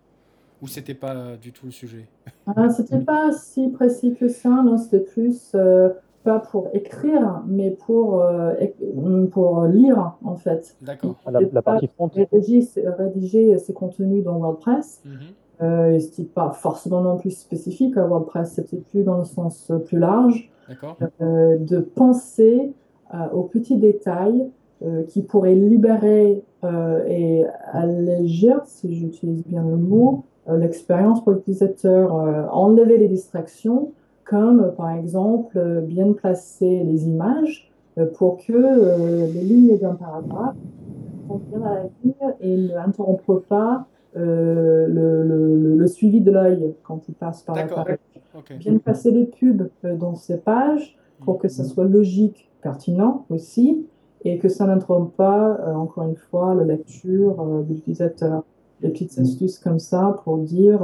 [0.60, 2.08] Ou c'était pas du tout le sujet?
[2.46, 5.90] Ah, C'était pas si précis que ça, non, c'était plus euh,
[6.28, 8.54] pas pour écrire, mais pour, euh,
[9.30, 10.76] pour lire en fait.
[10.82, 11.16] D'accord.
[11.30, 12.10] La, partie front.
[12.14, 12.68] Rédiger,
[13.02, 14.88] rédiger, ses contenus dans WordPress.
[15.04, 16.00] Mm -hmm.
[16.04, 19.54] c'était pas forcément non plus spécifique à WordPress, c'était plus dans le sens
[19.86, 20.38] plus large.
[21.20, 22.72] Euh, de penser
[23.14, 24.50] euh, aux petits détails
[24.84, 26.42] euh, qui pourraient libérer
[27.08, 32.12] et alléger, si j'utilise bien le mot, l'expérience pour l'utilisateur,
[32.52, 33.92] enlever les distractions,
[34.28, 37.70] comme par exemple bien placer les images
[38.16, 38.52] pour que
[39.32, 40.56] les lignes d'un paragraphe
[41.26, 47.08] sont bien à la ligne et n'interrompent pas le, le, le, suivi de l'œil quand
[47.08, 47.98] il passe par la page.
[48.58, 53.86] Bien passer les pubs euh, dans ces pages pour que ça soit logique, pertinent aussi,
[54.24, 58.44] et que ça n'interrompe pas, euh, encore une fois, la lecture euh, de l'utilisateur.
[58.80, 60.82] Des petites astuces comme ça pour dire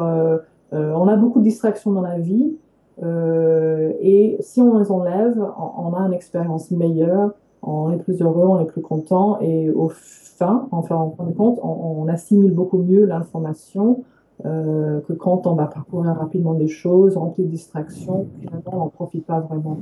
[0.72, 2.56] on a beaucoup de distractions dans la vie,
[3.02, 8.60] et si on les enlève, on, a une expérience meilleure, on est plus heureux, on
[8.60, 12.78] est plus content, et au fin, enfin, en fin de compte, on, on assimile beaucoup
[12.78, 14.04] mieux l'information
[14.44, 18.88] euh, que quand on va parcourir rapidement des choses, remplir de distractions, finalement, on n'en
[18.88, 19.78] profite pas vraiment.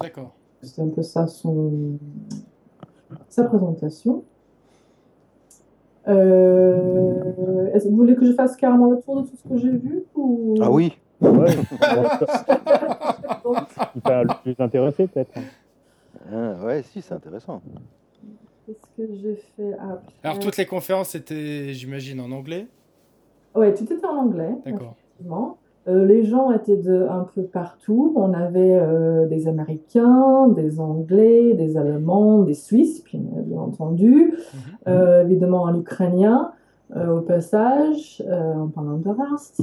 [0.00, 0.32] D'accord.
[0.62, 1.98] C'est un peu ça son...
[3.28, 4.24] sa présentation.
[6.08, 9.56] Euh, est-ce que vous voulez que je fasse carrément le tour de tout ce que
[9.58, 10.54] j'ai vu ou...
[10.60, 10.98] Ah oui
[11.30, 11.54] ouais,
[13.94, 15.32] Il t'a le plus intéressé peut-être
[16.32, 17.60] ah, Ouais, si, c'est intéressant.
[18.66, 22.66] Qu'est-ce que j'ai fait après Alors toutes les conférences étaient, j'imagine, en anglais?
[23.54, 24.54] Oui, tout était en anglais.
[24.64, 24.96] D'accord.
[25.86, 28.14] Euh, les gens étaient de un peu partout.
[28.16, 33.20] On avait euh, des Américains, des Anglais, des Allemands, des Suisses, bien,
[33.58, 34.60] entendu, mhm.
[34.88, 36.52] euh, évidemment un Ukrainien
[36.94, 39.62] au passage, en parlant de Rust.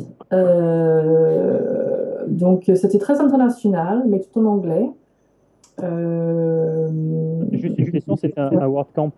[2.28, 4.90] donc c'était très international, mais tout en anglais.
[7.52, 9.14] Juste une question, c'était un, un WordCamp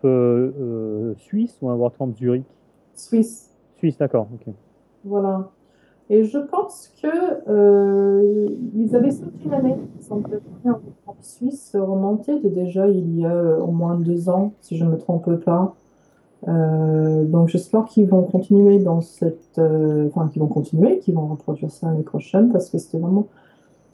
[1.17, 2.45] suisse ou un WordCamp Zurich?
[2.93, 3.49] Suisse.
[3.78, 4.28] Suisse, d'accord.
[4.34, 4.54] ok.
[5.04, 5.49] Voilà.
[6.10, 7.08] Et je pense que
[7.47, 9.76] euh, ils avaient sorti une année,
[10.12, 14.84] en Suisse remonté de déjà il y a euh, au moins deux ans, si je
[14.84, 15.76] ne me trompe pas.
[16.47, 21.71] Euh, donc j'espère qu'ils vont continuer dans cette, enfin qu'ils vont continuer, qu'ils vont reproduire
[21.71, 23.27] ça l'année prochaine parce que c'était vraiment,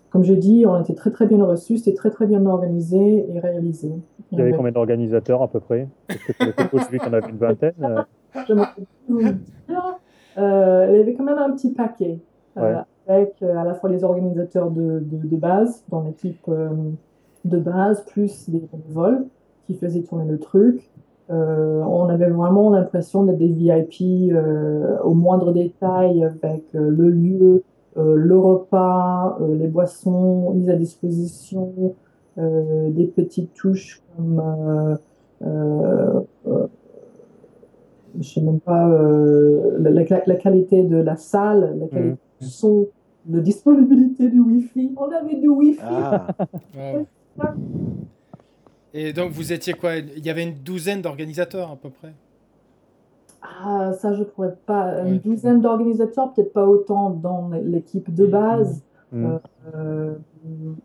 [0.09, 3.39] comme j'ai dit, on était très très bien reçus, c'était très très bien organisé et
[3.39, 3.91] réalisé.
[4.31, 5.87] Il y avait combien d'organisateurs à peu près?
[6.07, 7.73] Parce que pour les qu'on avait une vingtaine.
[8.47, 8.53] Je
[10.37, 12.19] euh, il y avait quand même un petit paquet
[12.57, 16.49] euh, avec euh, à la fois les organisateurs de, de, base dans l'équipe
[17.45, 19.25] de base, plus des bénévoles
[19.65, 20.89] qui faisaient tourner le truc.
[21.29, 24.33] On avait vraiment l'impression d'être des VIP
[25.03, 27.63] au moindre détail avec le lieu,
[27.95, 31.93] le repas, les boissons mises à disposition,
[32.37, 34.41] des petites touches comme
[38.17, 42.43] je sais même pas euh, la, qualité de la salle, la qualité mmh.
[42.43, 42.87] du son,
[43.29, 44.95] la disponibilité du Wi-Fi.
[44.97, 45.81] On avait du Wi-Fi.
[45.83, 46.27] Ah.
[48.93, 49.95] Et donc vous étiez quoi?
[49.97, 52.13] Il y avait une douzaine d'organisateurs à peu près?
[53.41, 55.01] Ah, ça je pourrais pas.
[55.03, 58.31] Une douzaine d'organisateurs, peut-être pas autant dans l'équipe de mmh.
[58.31, 58.83] base.
[59.11, 59.25] Mmh.
[59.25, 59.39] Euh,
[59.75, 60.15] euh,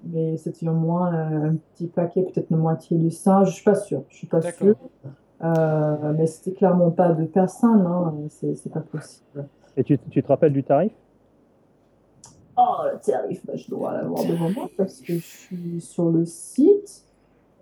[0.04, 3.44] mais c'était au moins un petit paquet, peut-être la moitié de ça.
[3.44, 4.02] Je suis pas sûr.
[4.08, 4.76] Je suis pas sûr.
[5.42, 8.14] Euh, mais c'était clairement pas de personne, hein.
[8.30, 9.46] c'est pas possible.
[9.76, 10.92] Et tu, tu, te rappelles du tarif?
[12.56, 16.24] Oh, le tarif, bah, je dois l'avoir devant moi parce que je suis sur le
[16.24, 17.03] site.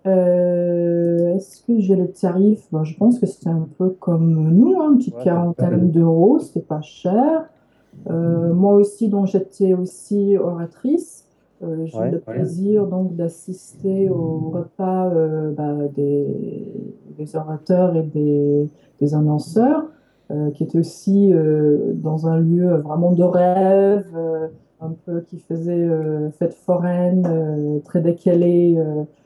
[0.05, 2.67] Euh, est-ce que j'ai le tarif?
[2.83, 6.81] Je pense que c'était un peu comme nous, hein, une petite quarantaine d'euros, c'était pas
[6.81, 7.45] cher.
[8.09, 11.25] Euh, moi aussi, donc j'étais aussi oratrice.
[11.63, 16.67] Euh, j'ai eu le plaisir donc d'assister au repas euh, bah, des,
[17.17, 19.85] des, orateurs et des, des annonceurs,
[20.31, 21.31] euh, qui était aussi
[21.93, 24.05] dans un lieu vraiment de rêve,
[24.83, 25.89] un peu qui faisait
[26.37, 28.77] fête foraine, très décalé.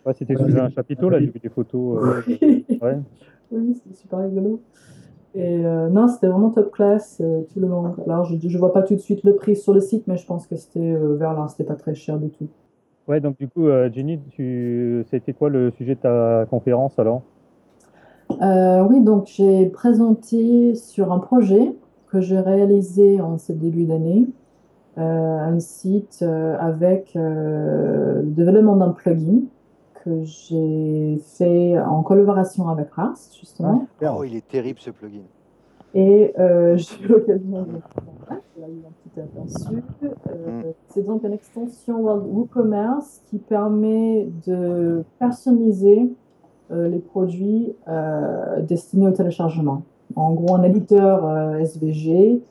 [0.06, 2.26] Ouais, c'était sous un chapiteau, là, j'ai vu des photos.
[2.82, 2.98] ouais.
[3.52, 4.62] Oui, c'était super rigolo.
[5.36, 7.94] Et euh, non, c'était vraiment top class, euh, tout le monde.
[8.06, 10.26] Alors, je ne vois pas tout de suite le prix sur le site, mais je
[10.26, 12.48] pense que c'était euh, vers là, c'était pas très cher du tout.
[13.08, 15.06] Ouais, donc du coup, Jenny, tu...
[15.10, 17.22] c'était quoi le sujet de ta conférence alors?
[18.30, 21.74] Oui, donc j'ai présenté sur un projet
[22.12, 24.26] que j'ai réalisé en ce début d'année,
[24.98, 26.24] un site
[26.60, 29.42] avec le développement d'un plugin
[30.04, 33.88] que j'ai fait en collaboration avec Ars, justement.
[34.02, 35.24] Ah, oh, il est terrible ce plugin.
[35.94, 37.80] Et euh, j'ai eu l'occasion de
[38.26, 39.84] faire un petit aperçu.
[40.04, 40.74] Euh, mm.
[40.90, 46.12] C'est donc une extension WooCommerce qui permet de personnaliser
[46.72, 47.74] euh, les produits
[48.62, 49.84] destinés au téléchargement.
[50.16, 52.42] En gros, un éditeur SVG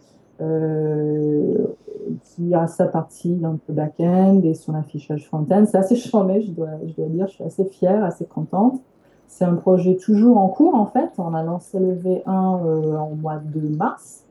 [2.22, 5.64] qui a sa partie un peu back-end et son affichage front-end.
[5.66, 7.26] C'est assez charmé, je dois, je dois dire.
[7.26, 8.80] Je suis assez fière, assez contente.
[9.28, 11.10] C'est un projet toujours en cours en fait.
[11.18, 14.22] On a lancé le V1 euh, en mois de mars.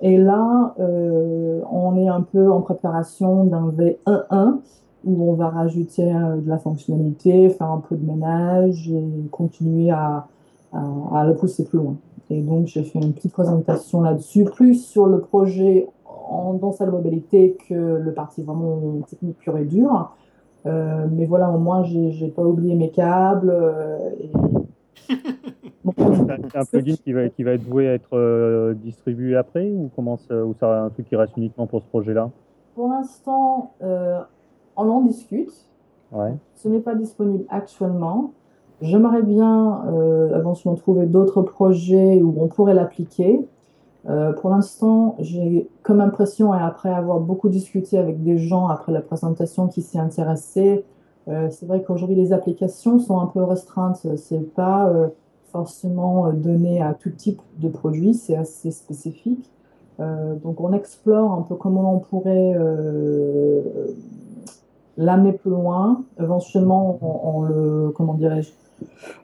[0.00, 4.58] Et là, euh, on est un peu en préparation d'un V1.1
[5.04, 9.90] où on va rajouter euh, de la fonctionnalité, faire un peu de ménage et continuer
[9.90, 10.26] à,
[10.72, 11.94] le pousser plus loin.
[12.30, 16.86] Et donc, j'ai fait une petite présentation là-dessus, plus sur le projet en, dans sa
[16.86, 20.14] globalité que le parti vraiment technique pur et dur.
[20.66, 23.50] Euh, mais voilà, au moins, j'ai pas oublié mes câbles.
[23.50, 24.10] Euh,
[25.08, 29.90] c'est un plugin qui va, qui va être voué à être euh, distribué après ou
[29.94, 32.30] comment ça, ou ça un truc qui reste uniquement pour ce projet-là?
[32.74, 35.52] Pour l'instant, on en discute.
[36.10, 36.34] Ouais.
[36.54, 38.32] Ce n'est pas disponible actuellement.
[38.84, 39.82] J'aimerais bien
[40.36, 43.40] éventuellement trouver d'autres projets où on pourrait l'appliquer.
[44.08, 48.92] Euh, pour l'instant, j'ai comme impression, et après avoir beaucoup discuté avec des gens après
[48.92, 50.84] la présentation qui s'y intéressaient,
[51.28, 54.06] euh, c'est vrai qu'aujourd'hui les applications sont un peu restreintes.
[54.16, 55.08] C'est pas euh,
[55.52, 59.50] forcément donné à tout type de produits, c'est assez spécifique.
[59.98, 62.58] donc on explore un peu comment on pourrait
[64.96, 68.50] l'amener plus loin, éventuellement en le, comment dirais-je,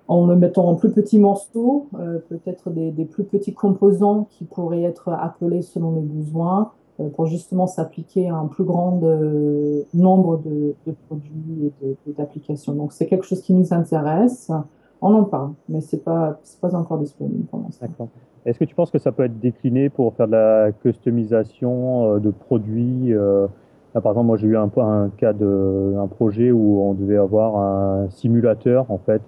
[0.08, 4.82] en le mettant en plus petits morceaux, euh, peut-être des, plus petits composants qui pourraient
[4.82, 10.42] être appelés selon les besoins euh, pour justement s'appliquer à un plus grand euh, nombre
[10.44, 10.74] de,
[11.06, 12.72] produits et d'applications.
[12.74, 14.50] Donc c'est quelque chose qui nous intéresse.
[15.02, 18.08] On en parle, mais c'est pas pas encore disponible pour l'instant.
[18.44, 22.30] Est-ce que tu penses que ça peut être décliné pour faire de la customisation de
[22.30, 23.14] produits
[23.94, 27.56] par exemple, moi j'ai eu un, un cas de un projet où on devait avoir
[27.56, 29.22] un simulateur en fait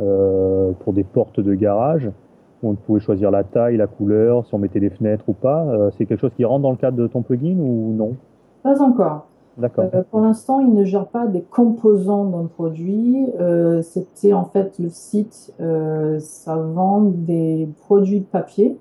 [0.00, 2.10] euh, pour des portes de garage.
[2.62, 5.64] Où on pouvait choisir la taille, la couleur, si on mettait des fenêtres ou pas.
[5.64, 8.16] Euh, c'est quelque chose qui rentre dans le cadre de ton plugin ou non?
[8.62, 9.26] Pas encore.
[9.56, 9.86] D'accord.
[9.94, 13.26] Euh, pour l'instant, il ne gère pas des composants d'un produit.
[13.82, 15.52] C'était en fait le site,
[16.18, 18.76] ça vend des produits de papier,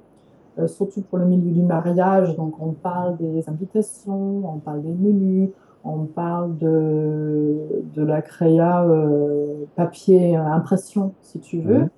[0.65, 2.36] surtout pour le milieu du mariage.
[2.36, 5.49] Donc, on parle des invitations, on parle des menus,
[5.88, 11.89] on parle de, de la créa euh, papier euh, impression, si tu veux.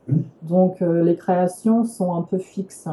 [0.43, 2.88] Donc, euh, les créations sont un peu fixes.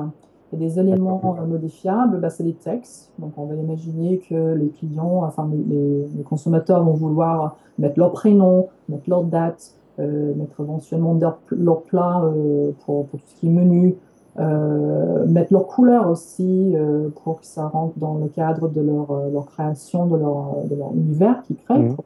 [0.53, 3.13] Il y a des éléments modifiables, bah, c'est des textes.
[3.19, 8.69] Donc, on va imaginer que les clients, enfin, les, consommateurs vont vouloir mettre leur prénom,
[8.89, 12.23] mettre leur date, mettre éventuellement leur, leur plat
[12.85, 13.97] pour, pour, tout ce qui est menu,
[14.39, 19.31] mettre leur couleur aussi euh, pour que ça rentre dans le cadre de leur, euh,
[19.31, 21.97] leur création, de leur, de leur univers qu'ils créent, mmh.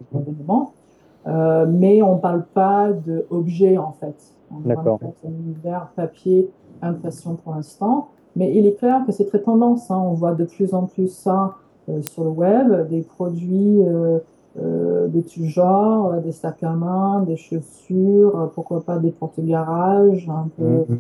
[1.27, 4.17] Euh, mais on ne parle pas d'objet en fait.
[4.65, 4.99] D'accord.
[5.23, 8.09] Un univers papier, impression pour l'instant.
[8.37, 9.91] Mais il est clair que c'est très tendance.
[9.91, 10.01] Hein.
[10.03, 11.57] On voit de plus en plus ça
[12.01, 13.83] sur le web, des produits
[14.59, 19.13] euh, de tout genre, euh, des sacs à main, des chaussures, euh, pourquoi pas des
[19.13, 20.99] porte-garages, un peu mhm.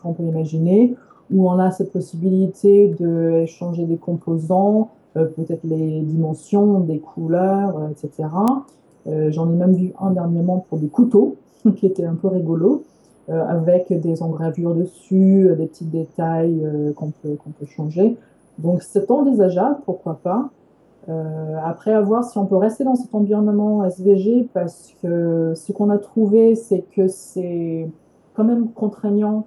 [0.00, 0.94] Qu'on peut imaginer,
[1.32, 8.28] où on a cette possibilité d'échanger des composants, peut-être les dimensions, des couleurs, etc.
[9.06, 11.36] J'en ai même vu un dernièrement pour des couteaux,
[11.76, 12.82] qui était un peu rigolo,
[13.28, 18.16] avec des engravures dessus, des petits détails qu'on peut, qu'on peut changer.
[18.58, 20.50] Donc c'est envisageable, pourquoi pas.
[21.08, 25.72] Euh, après, à voir si on peut rester dans cet environnement SVG parce que ce
[25.72, 27.88] qu'on a trouvé, c'est que c'est
[28.34, 29.46] quand même contraignant.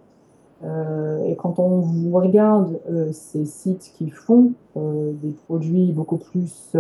[0.64, 6.76] Euh, et quand on regarde euh, ces sites qui font des produits beaucoup plus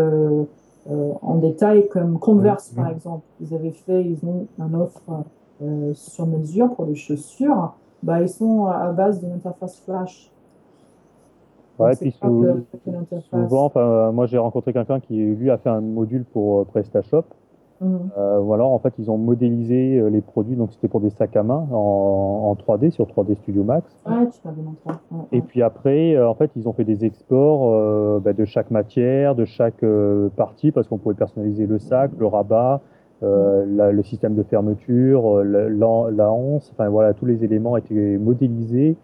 [0.85, 5.23] en détail, comme Converse par exemple, ils avaient fait, ils ont une offre
[5.93, 10.33] sur mesure pour les chaussures, bah, ils sont à base d'une interface Flash.
[11.79, 12.11] Ouais, puis
[13.31, 13.71] souvent,
[14.11, 17.23] moi j'ai rencontré quelqu'un qui lui a fait un module pour euh, PrestaShop.
[17.83, 17.97] Mmh.
[18.17, 21.35] Euh, voilà, en fait, ils ont modélisé euh, les produits, donc c'était pour des sacs
[21.35, 23.85] à main en, 3D sur 3D Studio Max.
[24.05, 24.91] Ouais, tu m'avais montré.
[25.33, 29.45] Et puis après, en fait, ils ont fait des exports bah, de chaque matière, de
[29.45, 29.83] chaque
[30.37, 32.81] partie, parce qu'on pouvait personnaliser le sac, le rabat,
[33.21, 33.25] mmh.
[33.25, 38.95] le système de fermeture, la, la, enfin voilà, tous les éléments étaient modélisés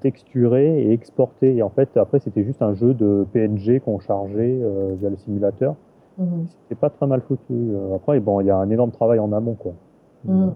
[0.00, 1.56] texturé et exporté.
[1.56, 4.60] Et en fait, après, c'était juste un jeu de PNG qu'on chargeait
[5.00, 5.74] via le simulateur.
[6.18, 6.46] Mhm.
[6.62, 7.72] C'était pas très mal foutu.
[7.94, 9.72] Après, bon, il y a un énorme travail en amont, quoi.
[10.24, 10.54] Mhm.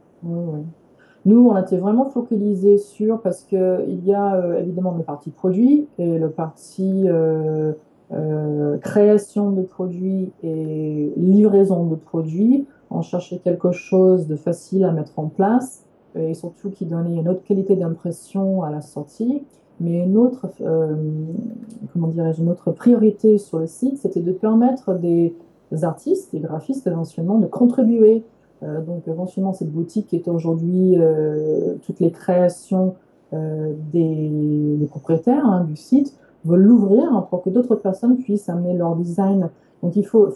[1.28, 5.30] Nous, on a été vraiment focalisé sur, parce qu'il y a euh, évidemment le parti
[5.30, 7.72] produit et le parti euh,
[8.12, 12.66] euh, création de produits et livraison de produits.
[12.90, 15.84] On cherchait quelque chose de facile à mettre en place
[16.14, 19.42] et surtout qui donnait une autre qualité d'impression à la sortie.
[19.80, 20.48] Mais une autre,
[21.92, 25.34] comment dirais-je, une autre priorité sur le site, c'était de permettre des
[25.82, 28.24] artistes, des graphistes éventuellement, de contribuer
[28.62, 32.96] euh, donc éventuellement cette boutique est aujourd'hui euh, toutes les créations
[33.32, 38.96] euh, des, propriétaires hein, du site veulent l'ouvrir pour que d'autres personnes puissent amener leur
[38.96, 39.50] design.
[39.82, 40.28] Donc il faut,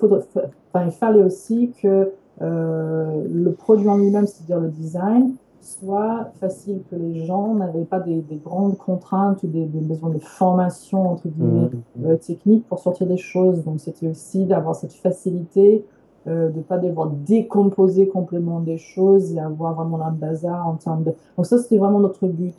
[0.74, 2.10] il fallait aussi que
[2.40, 8.24] le produit en lui-même, c'est-à-dire le design, soit facile, que les gens n'avaient pas des,
[8.44, 12.16] grandes contraintes ou des, besoins de formation entre guillemets mmh.
[12.18, 13.64] techniques pour sortir des choses.
[13.64, 15.84] Donc c'était aussi d'avoir cette facilité
[16.28, 20.74] euh, de ne pas devoir décomposer complètement des choses et avoir vraiment un bazar en
[20.76, 21.14] termes de...
[21.36, 22.54] Donc ça, c'était vraiment notre but.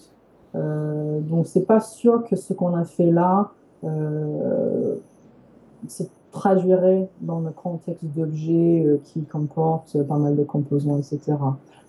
[0.56, 3.52] Euh, donc c'est pas sûr que ce qu'on a fait là
[3.86, 4.96] euh,
[5.88, 6.04] se
[6.34, 11.20] traduirait dans le contexte d'objets euh, qui comportent pas mal de composants, etc.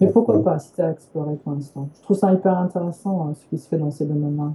[0.01, 1.89] Mais pourquoi pas, c'était à explorer pour l'instant.
[1.97, 4.53] Je trouve ça hyper intéressant hein, ce qui se fait dans ces domaines-là.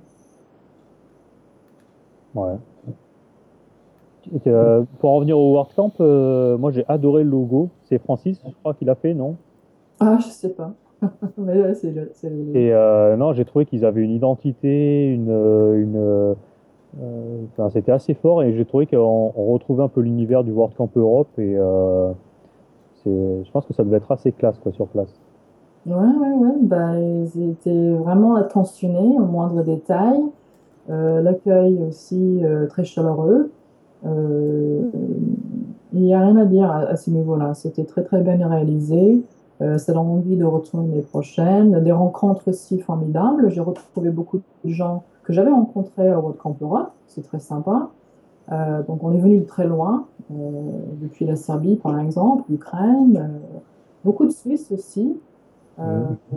[2.35, 2.57] Ouais.
[4.45, 7.69] Euh, pour en revenir au WordCamp, euh, moi j'ai adoré le logo.
[7.85, 9.35] C'est Francis, je crois, qu'il a fait, non?
[9.99, 10.73] Ah, je sais pas.
[11.37, 11.87] Mais c'est
[12.53, 15.31] Et euh, non, j'ai trouvé qu'ils avaient une identité, une.
[15.31, 16.35] une
[17.71, 21.55] c'était assez fort et j'ai trouvé qu'on retrouvait un peu l'univers du WordCamp Europe et
[23.05, 25.13] je pense que ça devait être assez classe sur place.
[25.85, 26.55] Ouais, ouais, ouais.
[26.61, 30.19] Bah, ils vraiment attentionnés au moindre détail.
[30.87, 33.51] L'accueil aussi très chaleureux.
[34.05, 34.89] Euh,
[35.93, 37.53] il n'y a rien à dire à, ce niveau-là.
[37.53, 39.23] C'était très très bien réalisé.
[39.61, 41.83] Euh, ça donne envie de retourner les prochaines.
[41.83, 43.49] Des rencontres aussi formidables.
[43.49, 46.91] J'ai retrouvé beaucoup de gens que j'avais rencontrés au World Camp Europe.
[47.05, 47.89] C'est très sympa.
[48.51, 50.35] Euh, donc on est venu de très loin, euh,
[50.99, 53.59] depuis la Serbie par exemple, l'Ukraine, euh,
[54.03, 55.15] beaucoup de Suisses aussi.
[55.77, 56.33] Mmh.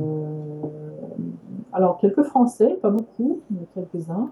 [1.73, 4.29] alors quelques Français, pas beaucoup, mais quelques-uns.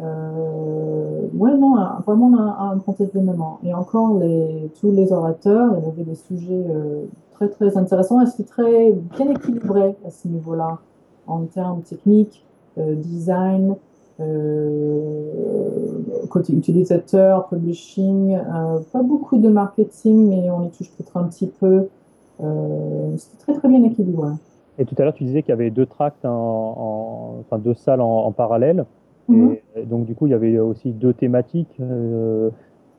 [0.00, 3.58] Euh, ouais, non, vraiment un, un, grand événement.
[3.64, 8.20] Et encore, les, tous les orateurs, il y avait des sujets euh, très très intéressants
[8.20, 10.78] et c'était très bien équilibré à ce niveau-là,
[11.26, 12.43] en termes techniques,
[12.76, 13.76] design,
[14.20, 15.24] euh,
[16.30, 21.48] côté utilisateur, publishing, euh, pas beaucoup de marketing, mais on y touche peut-être un petit
[21.48, 21.88] peu.
[22.42, 24.30] Euh, c'était très très bien équilibré.
[24.78, 27.74] Et tout à l'heure, tu disais qu'il y avait deux tracts, en, en, enfin deux
[27.74, 28.86] salles en, en parallèle.
[29.28, 29.56] Mhm.
[29.76, 31.76] Et donc, du coup, il y avait aussi deux thématiques.
[31.80, 32.50] Euh,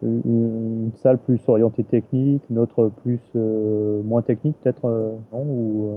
[0.04, 5.90] une salle plus orientée technique, une autre plus euh, moins technique, peut-être, euh, non ou,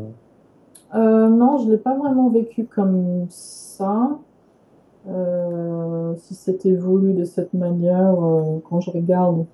[0.95, 4.19] Non, je ne l'ai pas vraiment vécu comme ça.
[6.17, 8.15] si c'était voulu de cette manière,
[8.69, 9.45] quand je regarde,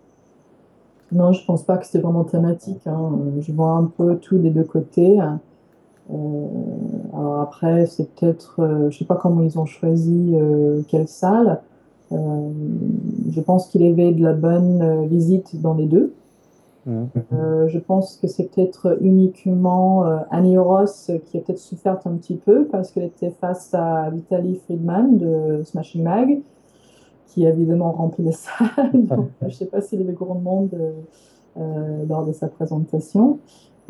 [1.13, 2.87] non, je pense pas que c'était vraiment thématique.
[2.87, 3.13] Hein.
[3.41, 5.21] Je vois un peu tout des deux côtés.
[6.13, 11.61] Euh, après, c'est peut-être, euh, je sais pas comment ils ont choisi euh, quelle salle.
[12.11, 16.15] je pense qu'il y avait de la bonne visite dans les deux.
[16.87, 17.05] Mmh.
[17.69, 22.67] je pense que c'est peut-être uniquement Annie Ross qui a peut-être souffert un petit peu
[22.67, 26.41] parce qu'elle était face à Vitaly Friedman de Smashing Mag,
[27.29, 29.07] qui a évidemment rempli la salle.
[29.07, 30.79] Donc, je ne sais pas s'il y avait grand monde
[31.57, 33.39] lors de sa présentation.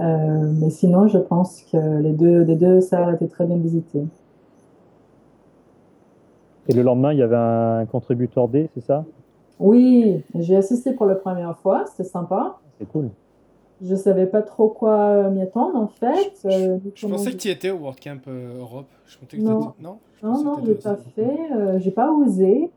[0.00, 4.06] Euh, mais sinon, je pense que les deux, les deux salles étaient très bien visitées.
[6.68, 9.04] Et le lendemain, il y avait un contributeur D, c'est ça?
[9.60, 12.56] Oui, j'ai assisté pour la première fois, c'était sympa.
[12.78, 13.10] C'est cool.
[13.82, 16.32] Je savais pas trop quoi m'y attendre en fait.
[16.44, 18.86] Je, je pensais que tu étais au WordCamp euh, Europe.
[19.06, 21.38] Je que non, non, non, non, je l'ai pas fait.
[21.52, 22.70] Euh, j'ai pas osé.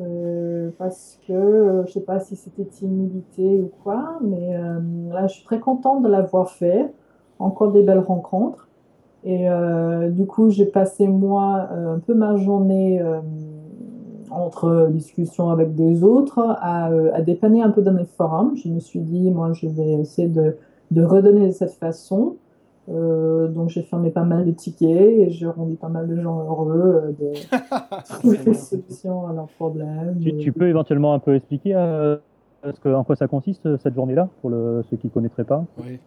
[0.00, 4.80] Euh, parce que euh, je sais pas si c'était timidité ou quoi, mais euh,
[5.12, 6.92] là je suis très contente de l'avoir fait.
[7.38, 8.68] Encore des belles rencontres.
[9.24, 9.46] Et
[10.10, 13.00] du coup, j'ai passé moi un peu ma journée
[14.32, 18.56] entre discussions avec des autres à, à, dépanner un peu dans les forums.
[18.56, 20.56] Je me suis dit, moi je vais essayer de,
[20.90, 22.36] de redonner de cette façon.
[22.88, 26.40] Euh, donc j'ai fermé pas mal de tickets et j'ai rendu pas mal de gens
[26.40, 27.32] heureux euh, de
[28.18, 30.18] trouver des solutions à leurs problèmes.
[30.18, 32.16] Tu, peux éventuellement un peu expliquer euh,
[32.64, 35.64] ce que, en quoi ça consiste cette journée-là pour le, ceux qui ne connaîtraient pas?
[35.78, 36.00] Oui.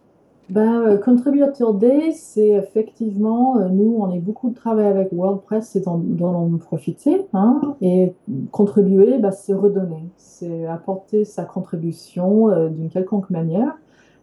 [0.49, 5.69] Ben, euh, Contributor Day, c'est effectivement, euh, nous, on a beaucoup de travail avec WordPress,
[5.69, 8.13] c'est d'en en profiter, hein, et
[8.51, 13.75] contribuer, ben, c'est redonner, c'est apporter sa contribution euh, d'une quelconque manière.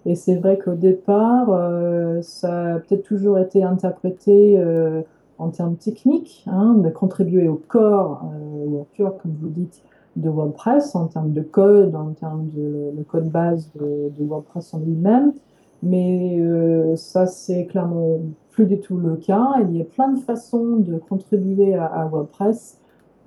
[0.07, 1.47] Et c'est vrai qu'au départ,
[2.23, 4.61] ça a peut-être toujours été interprété
[5.39, 8.25] en termes techniques, hein, de contribuer au corps,
[8.67, 9.81] au cœur, comme vous dites,
[10.17, 14.81] de WordPress, en termes de code, en termes de, de code base de WordPress en
[14.81, 15.35] lui-même.
[15.83, 18.21] Mais euh, ça, c'est clairement
[18.51, 19.55] plus du tout le cas.
[19.69, 22.79] Il y a plein de façons de contribuer à, WordPress,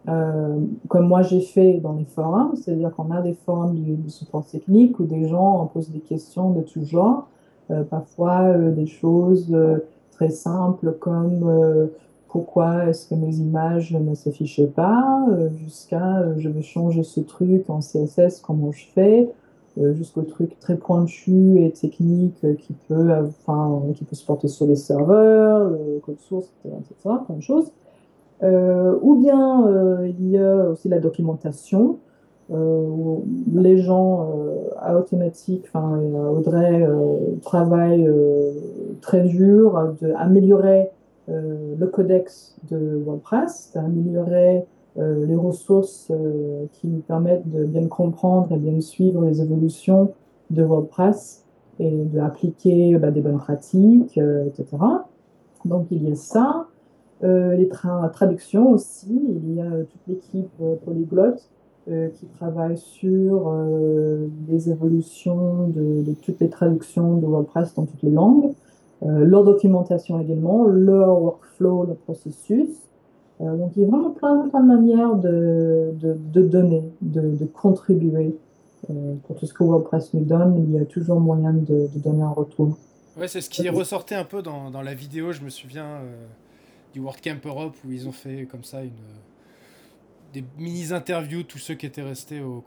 [0.08, 4.46] euh, comme moi j'ai fait dans les forums, c'est-à-dire qu'on a des forums de, support
[4.46, 7.28] technique où des gens posent des questions de tout genre,
[7.72, 9.54] euh, parfois des choses
[10.12, 11.90] très simples comme
[12.30, 15.26] pourquoi est-ce que mes images ne s'affichaient pas,
[15.58, 19.30] jusqu'à je veux changer ce truc en CSS, comment je fais?
[19.78, 24.66] Jusqu'au truc très pointu et technique euh, qui peut, enfin, qui peut se porter sur
[24.66, 27.72] les serveurs, le code source, etc., etc., plein de choses.
[28.44, 32.00] Euh, ou bien il y a aussi la documentation,
[32.50, 33.24] où
[33.56, 34.30] les gens
[34.78, 36.88] à automatique, Audrey
[37.42, 38.08] travaille
[39.02, 40.92] très dur d'améliorer
[41.28, 44.62] le codex de WordPress, d'améliorer euh,
[44.98, 50.14] les ressources euh, qui nous permettent de bien comprendre et bien suivre les évolutions
[50.52, 51.44] de WordPress
[51.80, 54.78] et d'appliquer bah, des bonnes pratiques, euh, etc.
[55.66, 56.68] Donc il y a ça.
[57.22, 57.68] les
[58.14, 60.52] traductions aussi, il y a toute l'équipe
[60.86, 61.50] polyglotte
[61.88, 63.52] qui travaille sur
[64.48, 68.54] les évolutions de, de, toutes les traductions de WordPress dans toutes les langues,
[69.02, 72.86] leur documentation également, leur workflow, le processus,
[73.42, 78.36] euh, donc il y a vraiment plein, plein de manières de, de, donner, de, contribuer.
[78.90, 82.22] Euh, pour tout ce que WordPress nous donne, il y a toujours moyen de, donner
[82.22, 82.78] un retour.
[83.18, 85.86] Ouais, c'est ce qui est ressorti un peu dans, dans la vidéo, je me souviens,
[85.86, 86.26] euh,
[86.94, 88.92] du WordCamp Europe, où ils ont fait comme ça une,
[90.34, 92.64] des mini-interviews, tous ceux qui étaient restés au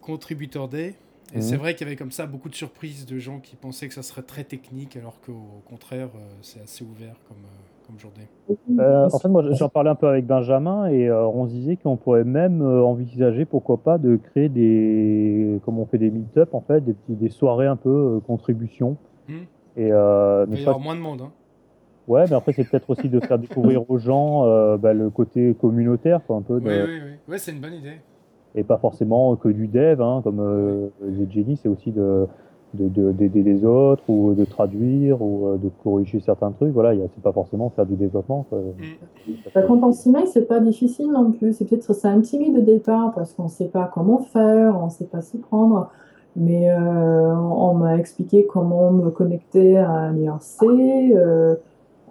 [0.00, 0.96] Contributor Day.
[1.32, 1.42] Et mhm.
[1.42, 3.94] c'est vrai qu'il y avait comme ça beaucoup de surprises de gens qui pensaient que
[3.94, 6.08] ça serait très technique, alors qu'au contraire,
[6.42, 7.44] c'est assez ouvert comme,
[8.78, 11.76] euh, en fait, moi, j'en parlais un peu avec Benjamin et euh, on se disait
[11.76, 16.54] qu'on pourrait même euh, envisager, pourquoi pas, de créer des, comme on fait des meet-up,
[16.54, 18.96] en fait, des, petits, des soirées un peu contribution.
[19.28, 19.42] Hmm.
[19.76, 21.22] Et, Il y avoir moins de monde.
[21.22, 21.32] Hein.
[22.08, 24.42] Ouais, mais après, c'est peut-être aussi de faire découvrir aux gens
[24.78, 26.56] bah, le côté communautaire, quoi, un peu.
[26.56, 27.12] Oui, oui, oui.
[27.28, 27.98] Ouais, c'est une bonne idée.
[28.54, 30.88] Et pas forcément que du dev, hein, comme euh,
[31.30, 32.26] Jenny, c'est aussi de
[32.74, 36.72] d'aider les autres ou de traduire ou euh, de corriger certains trucs.
[36.72, 38.46] Voilà, c'est pas forcément faire du développement.
[38.48, 38.58] Quoi.
[38.58, 39.32] Mm.
[39.54, 41.52] La compétence email, c'est pas difficile non plus.
[41.52, 45.20] C'est peut-être ça timide de départ parce qu'on sait pas comment faire, on sait pas
[45.20, 45.90] s'y prendre.
[46.36, 50.62] Mais euh, on, m'a expliqué comment me connecter à un IRC.
[50.62, 51.56] Euh,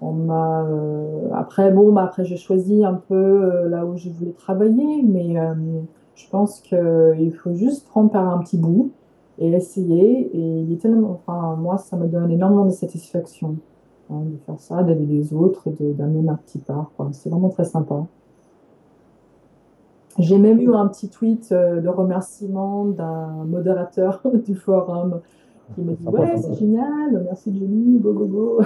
[0.01, 0.65] on m'a
[1.33, 5.35] après bon bah après j'ai choisi un peu là où je voulais travailler, mais
[6.15, 8.91] je pense qu'il faut juste prendre par un petit bout
[9.39, 10.29] et essayer.
[10.35, 13.55] Et il est tellement, enfin, moi, ça me donne énormément de satisfaction
[14.11, 16.91] hein, de faire ça, d'aider les autres, d'amener ma petite part.
[17.11, 18.05] C'est vraiment très sympa.
[20.17, 25.21] J'ai même eu un petit tweet euh, de remerciement d'un modérateur du forum
[25.75, 28.61] qui me dit Ouais, c'est génial, merci Jenny, go go go.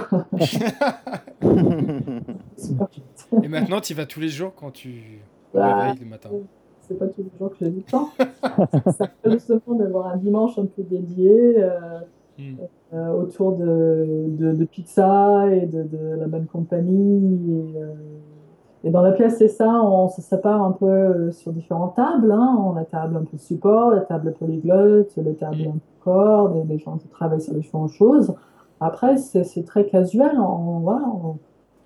[3.42, 5.20] Et maintenant, tu y vas tous les jours quand tu
[5.52, 6.30] bah, réveilles le matin
[6.86, 8.08] c'est pas tous les jours que j'ai du temps.
[8.18, 11.70] ça fait justement d'avoir un dimanche un peu dédié euh,
[12.38, 12.54] hmm.
[12.92, 17.72] euh, autour de, de, pizza et de, de, la bonne compagnie.
[17.74, 17.94] Et, euh,
[18.84, 22.30] et dans la pièce, c'est ça, on se sépare un peu sur différentes tables.
[22.30, 22.58] Hein.
[22.60, 25.68] On a la table un peu support, la table polyglotte, la table hmm.
[25.68, 28.34] un peu corps, des, gens qui travaillent sur différentes choses.
[28.80, 30.38] Après, c'est très casuel.
[30.38, 31.38] On, voilà, on,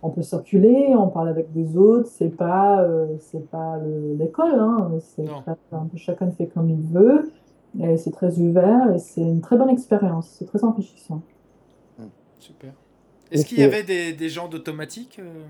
[0.02, 3.78] on peut circuler, on parle avec des autres, c'est pas, euh, c'est pas
[4.18, 4.90] l'école, hein,
[5.96, 7.32] chacun fait comme il veut,
[7.80, 11.20] et c'est très ouvert, et c'est une très bonne expérience, c'est très enrichissant.
[11.98, 12.06] Hmm.
[12.38, 12.72] Super.
[13.30, 15.44] Est-ce qu'il y avait des, des gens d'automatique euh,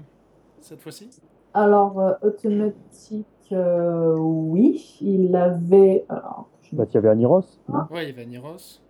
[0.60, 1.10] cette fois-ci?
[1.52, 6.04] Alors, euh, automatique, oui, il avait...
[6.08, 7.44] Alors, bah, il y avait Aniros.
[7.68, 8.80] Oui, il y avait Aniros.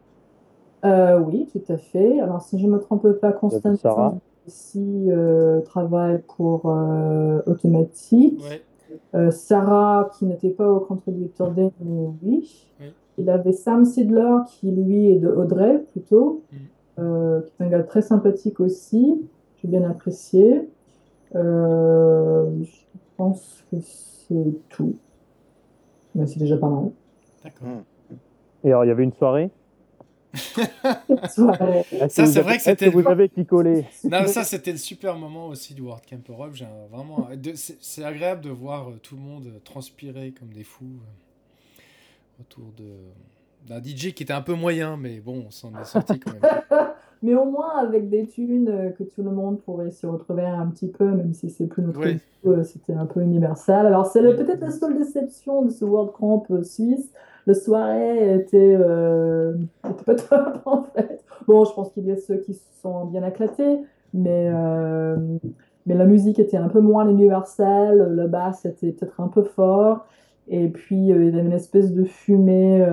[0.85, 2.21] oui, tout à fait.
[2.21, 8.43] Alors, si je ne me trompe pas, Constantin aussi euh, travaille pour euh, Automatique.
[9.15, 12.67] Euh, Sarah, qui n'était pas au contributeur D, mais oui.
[13.19, 17.43] Il avait Sam Sidler, qui lui est de Audrey plutôt, mm.
[17.43, 19.29] qui est un gars très sympathique aussi.
[19.57, 20.69] J'ai bien apprécié.
[21.35, 22.81] je
[23.17, 24.97] pense que c'est tout.
[26.15, 26.91] Mais c'est déjà pas mal.
[27.45, 27.83] D'accord.
[28.65, 29.51] Et alors, il y avait une soirée?
[32.09, 33.85] Ça, c'est vrai que c'était vous le- avez picolé.
[34.05, 36.51] Non, ça, c'était le super moment aussi du World Camp Europe.
[36.55, 42.41] J'ai vraiment, c'est agréable de voir euh, tout le monde transpirer comme des fous euh,
[42.41, 42.85] autour de
[43.67, 46.41] d'un DJ qui était un peu moyen, mais bon, on s'en est sorti quand même.
[47.23, 50.67] Mais au moins avec des tunes euh, que tout le monde pourrait se retrouver un
[50.69, 52.19] petit peu, même si c'est plus notre Oui.
[52.47, 53.87] euh, c'était un peu universel.
[53.87, 57.11] Alors c'est peut-être la seule déception de ce World Camp euh, suisse.
[57.47, 59.55] Le soirée était, euh,
[59.91, 61.25] était pas top en fait.
[61.47, 63.79] Bon, je pense qu'il y a ceux qui se sont bien éclatés,
[64.13, 65.17] mais, euh,
[65.87, 70.07] mais la musique était un peu moins universelle, le bass était peut-être un peu fort,
[70.49, 72.85] et puis euh, il y avait une espèce de fumée.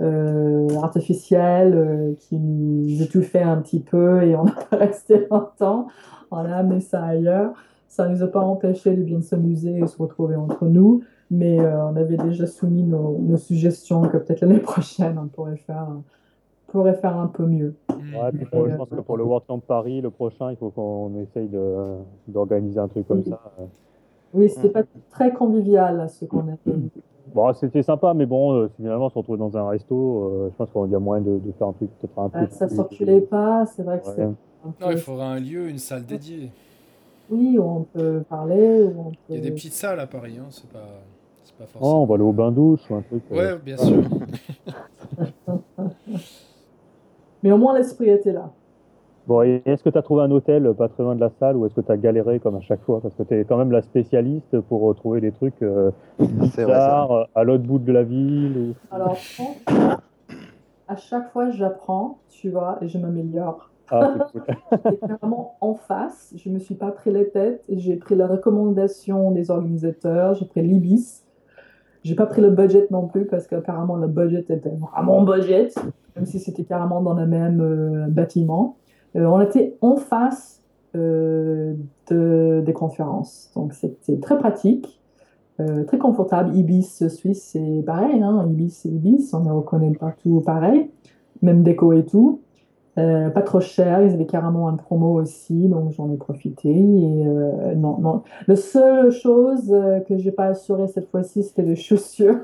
[0.00, 5.88] Euh, artificielle euh, qui nous étouffait un petit peu et on n'a pas resté longtemps.
[6.30, 7.52] On a amené ça ailleurs.
[7.88, 11.58] Ça ne nous a pas empêché de bien s'amuser et se retrouver entre nous, mais
[11.58, 15.88] euh, on avait déjà soumis nos, nos suggestions que peut-être l'année prochaine on pourrait faire,
[16.68, 17.74] pourrait faire un peu mieux.
[17.90, 20.68] Ouais, puis pour- je pense que pour le World Camp Paris, le prochain, il faut
[20.70, 21.96] qu'on essaye de-
[22.28, 23.30] d'organiser un truc comme Oui.
[23.30, 23.40] ça.
[24.34, 26.72] Oui, c'était pas très convivial à ce qu'on a fait.
[27.34, 30.70] Bon, c'était sympa, mais bon, euh, finalement, se retrouver dans un resto, euh, je pense
[30.70, 32.38] qu'il y a moyen de, de faire un truc peut-être un peu.
[32.38, 34.24] Euh, ça circulait pas, c'est vrai que c'est Ouais.
[34.24, 34.92] un Non, peu...
[34.92, 36.50] il faudra un lieu, une salle dédiée.
[37.30, 39.16] Oui, où on peut parler, où on peut...
[39.30, 40.86] Il y a des petites salles à Paris, hein, c'est pas,
[41.44, 42.06] c'est pas Oh, on forcément.
[42.06, 43.22] va aller au bain-douche ou un truc.
[43.30, 43.36] euh.
[43.36, 44.02] Ouais, bien sûr.
[47.42, 48.50] Mais au moins l'esprit était là.
[49.28, 51.28] Bon, et est-ce que tu as trouvé un hôtel euh, pas très loin de la
[51.38, 52.98] salle ou est-ce que tu as galéré comme à chaque fois?
[53.02, 57.12] Parce que tu es quand même la spécialiste pour retrouver des trucs euh, vrai bizarres
[57.12, 58.56] euh, à l'autre bout de la ville.
[58.56, 59.98] ou- Alors, franchement,
[60.88, 63.70] à chaque fois, j'apprends, tu vois, et je m'améliore.
[63.90, 64.42] Ah, cool.
[65.06, 66.32] Carrément en face.
[66.34, 67.62] Je ne me suis pas pris les têtes.
[67.68, 70.32] J'ai pris la recommandation des organisateurs.
[70.34, 71.22] J'ai pris l'IBIS.
[72.02, 75.68] J'ai pas pris le budget non plus parce qu'apparemment le budget était vraiment budget,
[76.16, 78.76] même si c'était carrément dans le même euh, bâtiment.
[79.16, 80.62] Euh, on était en face
[80.96, 81.74] euh,
[82.10, 83.50] de, des conférences.
[83.54, 85.00] Donc c'était très pratique,
[85.60, 86.54] euh, très confortable.
[86.56, 88.22] Ibis Suisse, c'est pareil.
[88.22, 88.46] Hein?
[88.50, 89.30] Ibis, c'est Ibis.
[89.32, 90.90] On les reconnaît partout pareil.
[91.42, 92.40] Même déco et tout.
[92.96, 96.74] Pas trop cher, ils avaient carrément un promo aussi, donc j'en ai profité.
[96.74, 98.22] Non, non.
[98.48, 99.72] La seule chose
[100.08, 102.40] que j'ai pas assuré cette fois-ci, c'était les chaussures.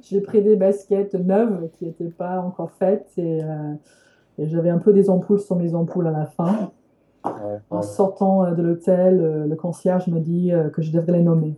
[0.00, 3.42] j'ai pris des baskets neuves qui n'étaient pas encore faites et,
[4.40, 6.70] et j'avais un peu des ampoules sur mes ampoules à la fin.
[7.24, 7.30] Ouais,
[7.70, 11.22] En sortant euh, de l'hôtel, euh, le concierge me dit euh, que je devrais les
[11.22, 11.54] nommer.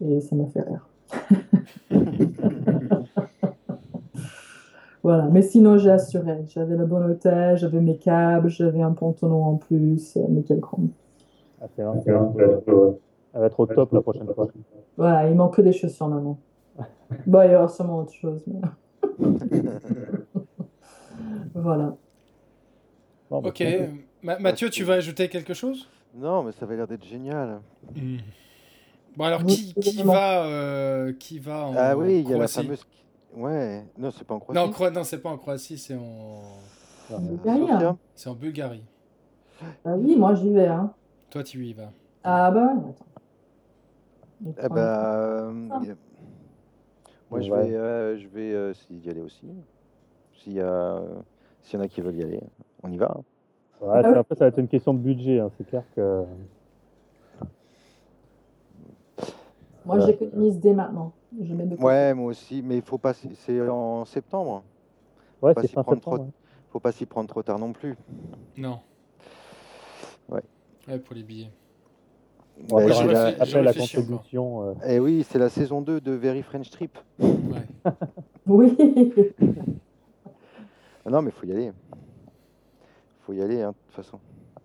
[0.00, 0.88] Et ça m'a fait rire.
[5.04, 6.44] Voilà, mais sinon j'ai assuré.
[6.48, 10.88] J'avais le bon hôtel, j'avais mes câbles, j'avais un pantalon en plus, mais quel con.
[11.62, 11.98] Ah, c'est vrai,
[13.32, 14.48] elle va être au top la prochaine fois.
[14.96, 16.38] Voilà, il manque que des chaussures maintenant.
[17.26, 18.42] Bon, il y aura sûrement autre chose.
[18.46, 18.60] mais-
[21.54, 21.96] voilà.
[23.30, 23.62] Bon, bah, Ok.
[24.22, 25.88] Ma- Mathieu, tu vas ajouter quelque chose?
[26.14, 27.60] Non, mais ça avait l'air d'être génial.
[29.16, 32.48] Bon, alors, qui, qui va, euh, qui va en Ah oui, il y a la
[32.48, 32.84] fameuse.
[33.34, 34.58] Ouais, non, c'est pas en Croatie.
[34.60, 36.40] Non, Cro- non c'est pas en Croatie, c'est en...
[37.10, 37.16] Euh,
[37.46, 37.98] hein.
[38.14, 38.82] c'est en Bulgarie.
[39.84, 40.66] Ah oui, moi j'y vais.
[40.66, 40.92] Hein.
[41.30, 41.92] Toi, tu y vas.
[42.24, 44.54] Ah bah ouais, attends.
[44.64, 45.80] Eh ben, euh, Ah.
[45.84, 45.94] y a-
[47.30, 49.46] moi je vais, euh, je vais euh, essayer d'y aller aussi.
[50.38, 51.02] S'il y a,
[51.62, 52.40] s'il y en a qui veulent y aller,
[52.82, 53.14] on y va.
[53.16, 53.22] hein.
[53.80, 55.38] Ouais, c'est- après, ça va être une question de budget.
[55.40, 55.50] hein.
[55.56, 56.24] C'est clair que.
[59.84, 61.12] Moi j'économise dès maintenant.
[61.40, 61.80] Je mets.
[61.80, 64.62] Ouais, moi aussi, mais il faut pas, c'est en septembre.
[65.40, 66.00] Ouais, c'est fin septembre.
[66.00, 66.30] trop- ouais.
[66.70, 67.96] Faut pas s'y prendre trop tard non plus.
[68.56, 68.80] Non.
[70.28, 70.42] Ouais.
[70.88, 71.50] Ouais, pour les billets.
[72.68, 74.62] Bon, après, la- après, la contribution.
[74.70, 76.98] euh, Eh oui, c'est la saison 2 de Very French Trip.
[77.20, 77.28] Ouais.
[78.46, 78.74] Oui.
[81.06, 81.72] Ah non, mais faut y aller.
[83.28, 84.18] Faut y aller, hein, de toute façon.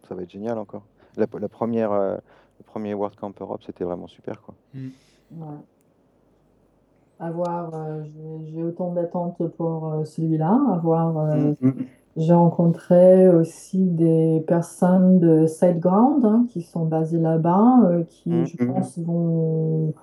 [0.07, 0.83] Ça va être génial encore.
[1.17, 2.15] La, la première, euh,
[2.59, 4.55] le premier World Camp Europe, c'était vraiment super, quoi.
[4.73, 5.57] Ouais.
[7.19, 8.03] À voir, euh,
[8.45, 10.57] j'ai- autant d'attentes pour euh, celui-là.
[10.73, 11.71] À voir, euh, Mm,
[12.15, 18.45] j'ai rencontré aussi des personnes de SiteGround hein, qui sont basées là-bas, euh, qui, Mm,
[18.45, 18.73] je mm.
[18.73, 19.93] pense, vont,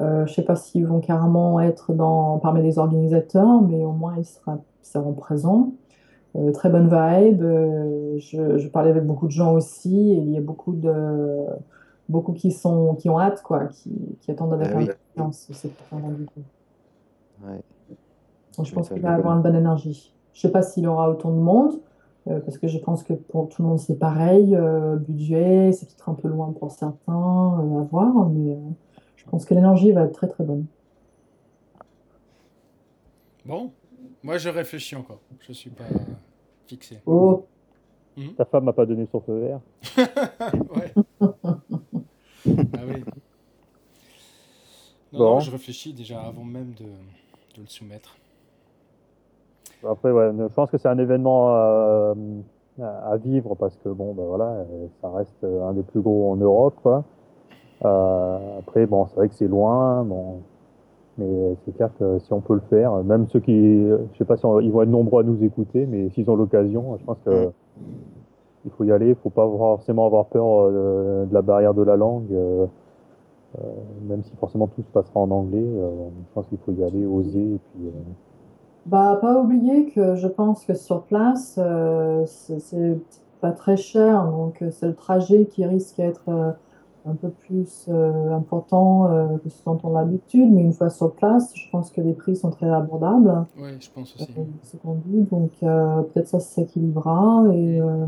[0.00, 4.16] euh, je sais pas s'ils vont carrément être dans, parmi les organisateurs, mais au moins
[4.18, 5.70] ils sera- seront présents.
[6.38, 7.42] Euh, très bonne vibe.
[7.42, 11.46] euh, je, je parlais avec beaucoup de gens aussi, et il y a beaucoup de
[12.08, 14.84] beaucoup qui sont qui ont hâte, quoi, qui, qui attendent avec Ah oui.
[14.84, 16.42] impatience ce prochain rendez-vous.
[17.44, 17.60] Ouais.
[18.56, 20.14] Donc, je pense qu'il va avoir une bonne énergie.
[20.32, 21.80] Je sais pas s'il y aura autant de monde,
[22.28, 24.54] euh, parce que je pense que pour tout le monde c'est pareil.
[24.54, 28.58] euh, budget, c'est peut-être un peu loin pour certains euh, à voir, mais euh,
[29.16, 30.66] je pense que l'énergie va être très très bonne.
[33.44, 33.72] Bon.
[34.22, 35.20] Moi, je réfléchis encore.
[35.40, 35.84] Je suis pas
[36.68, 36.98] fixé.
[37.06, 37.44] Oh,
[38.36, 39.60] Ta femme m'a pas donné son feu vert.
[40.76, 40.92] ouais.
[42.46, 43.04] ah oui.
[45.12, 45.24] Non, Bon.
[45.34, 48.16] non, je réfléchis déjà avant même de, de le soumettre.
[49.88, 52.14] Après, ouais, je pense que c'est un événement euh,
[52.82, 54.64] à à vivre parce que bon, ben voilà,
[55.00, 57.04] ça reste un des plus gros en Europe, quoi.
[57.84, 60.42] Euh, après, bon, c'est vrai que c'est loin, bon,
[61.18, 64.36] mais c'est clair que si on peut le faire, même ceux qui, je sais pas
[64.36, 67.18] si on- ils vont être nombreux à nous écouter, mais s'ils ont l'occasion, je pense
[67.24, 67.50] que
[68.64, 69.08] il faut y aller.
[69.10, 72.66] Il faut pas forcément avoir peur euh, de, de la barrière de la langue, euh,
[73.60, 73.62] euh,
[74.08, 75.58] même si forcément tout se passera en anglais.
[75.62, 75.90] euh,
[76.28, 77.86] je pense qu'il faut y aller, oser, et puis.
[77.88, 77.92] euh,
[78.86, 82.98] Bah, pas oublier que je pense que sur place, euh, c'est
[83.40, 86.52] pas très cher, donc euh, c'est le trajet qui risque d'être euh,
[87.10, 90.90] un peu plus euh, important euh, que ce dont on a l'habitude, mais une fois
[90.90, 94.28] sur place, je pense que les prix sont très abordables, Oui, je pense aussi.
[94.38, 97.44] euh, ce qu'on dit, donc euh, peut-être ça s'équilibrera.
[97.52, 98.06] Et euh,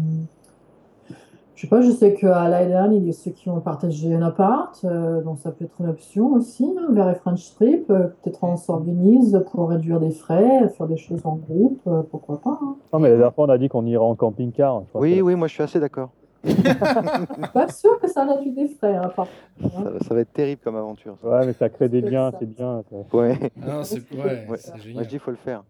[1.55, 4.23] je sais pas, je sais qu'à Leiden, il y a ceux qui ont partagé un
[4.23, 8.09] appart, euh, donc ça peut être une option aussi, hein, vers les French Trip, euh,
[8.23, 12.59] peut-être on s'organise pour réduire des frais, faire des choses en groupe, euh, pourquoi pas.
[12.63, 12.77] hein.
[12.93, 14.83] Non, mais la dernière fois, on a dit qu'on irait en camping-car.
[14.95, 16.09] Oui, que- oui, moi je suis assez d'accord.
[17.53, 19.27] Pas sûr que ça réduit des frais, hein, par
[19.61, 19.83] contre, hein.
[19.85, 21.17] Ça, va- ça va être terrible comme aventure.
[21.23, 21.29] ça.
[21.29, 22.83] Ouais, mais ça crée des liens, c'est bien.
[22.91, 23.17] ça.
[23.17, 23.39] Ouais.
[23.63, 24.57] Ah non, c'est ouais, Ouais.
[24.59, 25.05] c'est Moi génial.
[25.05, 25.63] je dis faut le faire.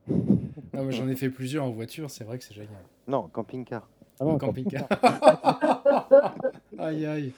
[0.73, 2.71] Ah, moi, J'en ai fait plusieurs en voiture, c'est vrai que c'est génial.
[3.09, 3.89] Non, camping-car.
[4.21, 4.87] Ah non, En camping-car.
[6.79, 7.33] aïe aïe.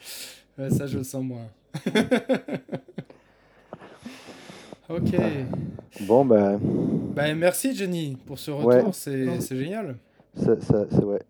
[0.59, 1.47] Ouais, ça, je le sens moins.
[4.91, 5.17] ok.
[6.03, 8.93] Bon, bah, Bah, merci Jenny pour ce retour, Ouais.
[8.93, 9.97] c'est génial.
[10.37, 11.23] ça, ça, c'est ouais.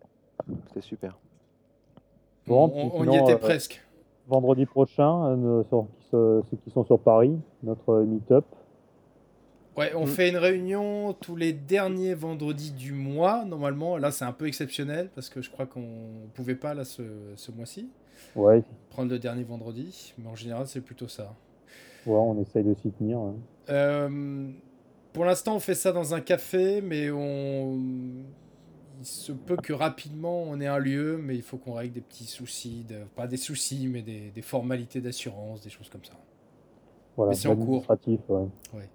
[0.75, 1.17] C'est super.
[2.47, 3.83] Bon, on, y était euh, presque.
[4.29, 8.45] Vendredi prochain, euh, sur- ceux qui sont sur Paris, notre meet-up.
[9.77, 10.09] Ouais, on Mm.
[10.09, 13.97] fait une réunion tous les derniers vendredis du mois, normalement.
[13.97, 17.03] Là, c'est un peu exceptionnel parce que je crois qu'on pouvait pas là ce,
[17.37, 17.89] ce mois-ci
[18.37, 21.33] Ouais, prendre le dernier vendredi, mais en général, c'est plutôt ça.
[22.07, 23.19] ouais, on essaye de s'y tenir.
[23.19, 23.35] hein.
[23.71, 24.51] Euh,
[25.15, 27.79] pour l'instant, on fait ça dans un café, mais on...
[29.03, 32.01] il se peut que rapidement on ait un lieu, mais il faut qu'on règle des
[32.01, 33.03] petits soucis, de...
[33.17, 36.15] pas des soucis, mais des, des formalités d'assurance, des choses comme ça.
[37.17, 37.85] Voilà, Mais c'est en cours.
[38.75, 38.89] ouais.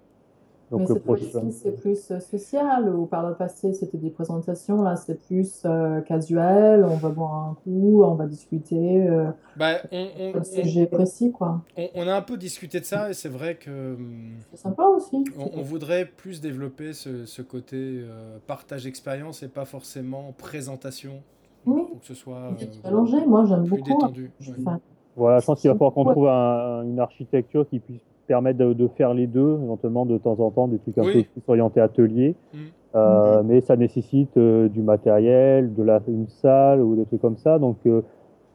[0.70, 0.78] Ouais.
[0.78, 1.50] Mais Donc le cette fois-ci, prochain.
[1.50, 6.02] c'est plus euh, social, ou par le passé, c'était des présentations, là, c'est plus euh,
[6.02, 10.44] casuel, on va boire un coup, on va discuter, euh, Bah, on, on- un on-
[10.44, 11.62] sujet précis, quoi.
[11.78, 14.84] on- on a un peu discuté de ça, et c'est vrai que hum, C'est sympa
[14.84, 15.24] aussi.
[15.38, 21.22] on, on voudrait plus développer ce, ce côté euh, partage d'expérience et pas forcément présentation,
[21.64, 21.82] Oui.
[21.88, 23.80] pour que ce soit euh, allongé, moi j'aime beaucoup.
[23.92, 23.94] hein.
[23.94, 24.30] détendu.
[24.40, 24.56] Je- Ouais.
[24.60, 24.80] enfin,
[25.16, 28.72] Voilà, je pense qu'il va falloir qu'on trouve un- une architecture qui puisse permettre de,
[28.74, 31.12] de faire les deux, éventuellement de temps en temps des trucs un Oui.
[31.24, 32.36] peu plus orientés atelier.
[32.54, 32.58] Mm.
[32.94, 37.36] Euh, Mais ça nécessite euh, du matériel, de la, une salle ou des trucs comme
[37.36, 37.58] ça.
[37.58, 38.02] Donc euh,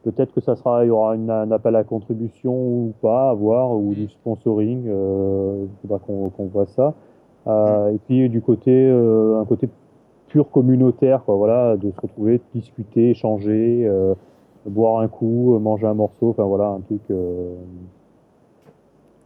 [0.04, 3.34] peut-être que ça sera, il y aura une- un appel à contribution ou pas, à
[3.34, 3.94] voir, ou Mm.
[3.94, 4.84] du sponsoring.
[4.88, 6.94] euh, Il faudra qu'on qu'on voit ça.
[7.46, 9.68] Euh, Et puis du côté, euh, un côté
[10.28, 14.14] pur communautaire, quoi, voilà, de se retrouver, de discuter, échanger, euh,
[14.66, 17.02] boire un coup, manger un morceau, enfin voilà, un truc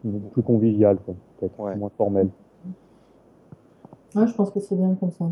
[0.09, 0.97] euh, plus convivial,
[1.39, 1.77] peut-être Ouais.
[1.77, 2.29] moins formel.
[4.15, 5.27] Ouais, je pense que c'est bien comme ça.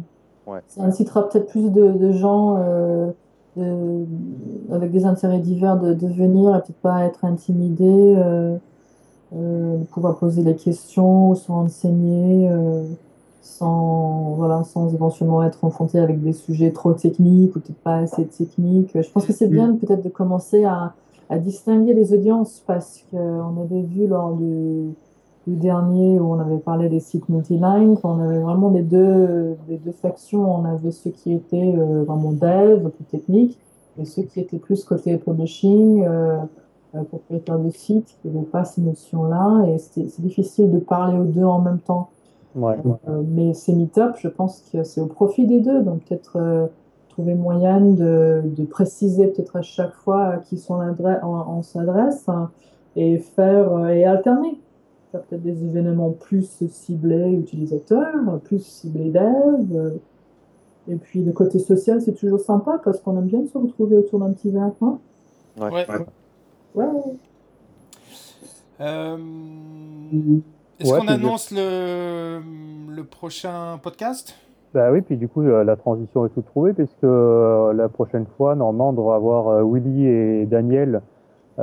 [0.47, 0.61] Ouais.
[0.69, 3.11] Ça incitera peut-être plus de, de gens euh,
[3.57, 4.05] de-
[4.73, 8.57] avec des intérêts divers de, de venir et peut-être pas être intimidés, euh,
[9.35, 12.85] euh, de pouvoir poser les questions, se renseigner, euh,
[13.43, 18.27] sans, voilà, sans éventuellement être confronté avec des sujets trop techniques ou peut-être pas assez
[18.27, 18.91] techniques.
[18.95, 20.93] Je pense que c'est bien peut-être de commencer à,
[21.29, 24.93] à distinguer les audiences parce qu'on avait vu lors du,
[25.47, 29.79] du dernier où on avait parlé des sites multilingues, on avait vraiment des deux, des
[29.79, 30.55] deux factions.
[30.55, 33.59] On avait ceux qui étaient euh, vraiment dev, plus techniques,
[33.99, 36.39] et ceux qui étaient plus côté publishing, euh,
[36.95, 39.67] euh, propriétaires de sites, qui n'avaient pas ces notions-là.
[39.69, 42.11] Et c'est difficile de parler aux deux en même temps.
[42.55, 42.77] Ouais.
[43.09, 45.83] Euh, mais ces meet-up, je pense que c'est au profit des deux.
[45.83, 46.71] Donc peut-être
[47.17, 51.63] trouver moyen de, de préciser peut-être à chaque fois à qui son adresse, on, on
[51.63, 52.51] s'adresse hein,
[52.95, 54.61] et faire euh, et alterner.
[55.13, 59.95] Faire peut-être des événements plus ciblés utilisateurs, plus ciblés dev.
[60.89, 64.19] et puis le côté social, c'est toujours sympa parce qu'on aime bien se retrouver autour
[64.21, 64.71] d'un petit verre.
[64.83, 64.99] hein.
[65.59, 65.71] Ouais.
[65.73, 65.87] Ouais.
[66.75, 66.85] Ouais.
[68.81, 69.17] Euh,
[70.79, 72.43] Est-ce Ouais, qu'on annonce le,
[72.91, 74.35] le prochain podcast?
[74.77, 78.27] Bah oui, puis du coup, euh, la transition est toute trouvée, puisque euh, la prochaine
[78.37, 81.01] fois, normalement, on devra avoir euh, Willy et Daniel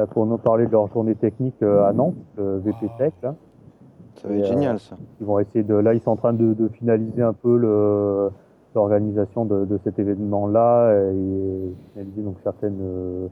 [0.10, 3.14] pour nous parler de leur journée technique à Nantes, le VP Tech.
[3.22, 3.36] Là.
[4.16, 4.96] Ça va être génial, ça.
[5.22, 5.76] Ils vont essayer de.
[5.76, 8.32] Là, ils sont en train de, de finaliser un peu le
[8.74, 13.28] l'organisation de, de cet événement-là et finaliser donc certaines euh,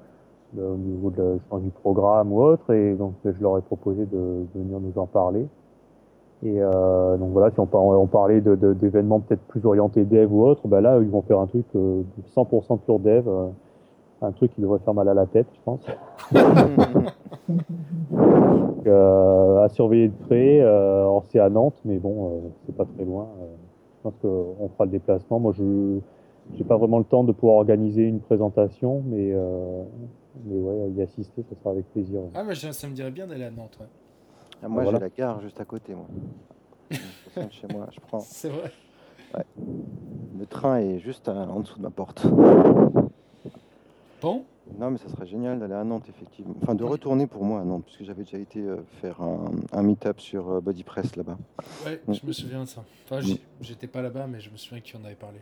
[0.60, 2.72] au niveau de, la- du programme ou autre.
[2.72, 5.48] Et donc, je leur ai proposé de, de venir nous en parler.
[6.44, 10.06] Et euh, donc voilà, si on, par- on parlait de- de- d'événements peut-être plus orientés
[10.06, 13.28] dev ou autre, ben là, ils vont faire un truc euh, de 100% pur dev,
[13.28, 13.48] euh,
[14.24, 15.86] un truc qui devrait faire mal à la tête, je pense.
[18.12, 20.62] Donc, euh, à surveiller de près.
[20.62, 23.28] Euh, alors c'est à Nantes, mais bon, euh, c'est pas très loin.
[23.42, 23.46] Euh,
[23.98, 25.40] je pense qu'on fera le déplacement.
[25.40, 26.00] Moi, je
[26.56, 29.84] j'ai pas vraiment le temps de pouvoir organiser une présentation, mais euh,
[30.46, 32.20] mais ouais, y assister, ça sera avec plaisir.
[32.34, 33.86] Ah, mais ça me dirait bien d'aller à Nantes, ouais.
[34.64, 34.98] Ah, moi, Voilà.
[35.00, 36.06] j'ai la gare juste à côté, moi.
[36.92, 38.20] De chez moi, je prends.
[38.28, 38.72] C'est vrai.
[40.38, 42.26] Le train est juste à- en dessous de ma porte.
[44.22, 44.44] Bon,
[44.78, 46.54] Non, mais ça serait génial d'aller à Nantes, effectivement.
[46.62, 49.82] Enfin, de retourner pour moi à Nantes, puisque j'avais déjà été euh, faire un, un
[49.84, 51.38] meet-up sur euh, Bodypress là-bas.
[51.86, 52.14] ouais, Mm.
[52.14, 52.84] je me souviens de ça.
[53.06, 55.40] Enfin, j'y- j'étais pas là-bas, mais je me souviens qu'il en avait parlé.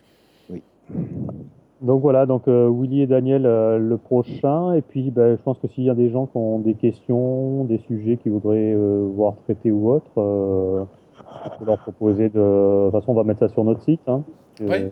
[1.82, 5.58] Donc voilà, donc euh, Willy et Daniel euh, le prochain, et puis ben, je pense
[5.60, 9.08] que s'il y a des gens qui ont des questions, des sujets qu'ils voudraient euh,
[9.16, 10.84] voir traités ou autres, euh,
[11.46, 12.40] on peut leur proposer de.
[12.40, 14.02] De toute façon, on va mettre ça sur notre site.
[14.08, 14.24] Hein.
[14.60, 14.92] Et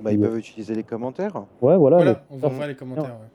[0.00, 1.32] Bah, ils peuvent utiliser les commentaires.
[1.60, 2.20] ouais, voilà.
[2.30, 3.04] On va voir les commentaires.
[3.04, 3.28] ouais.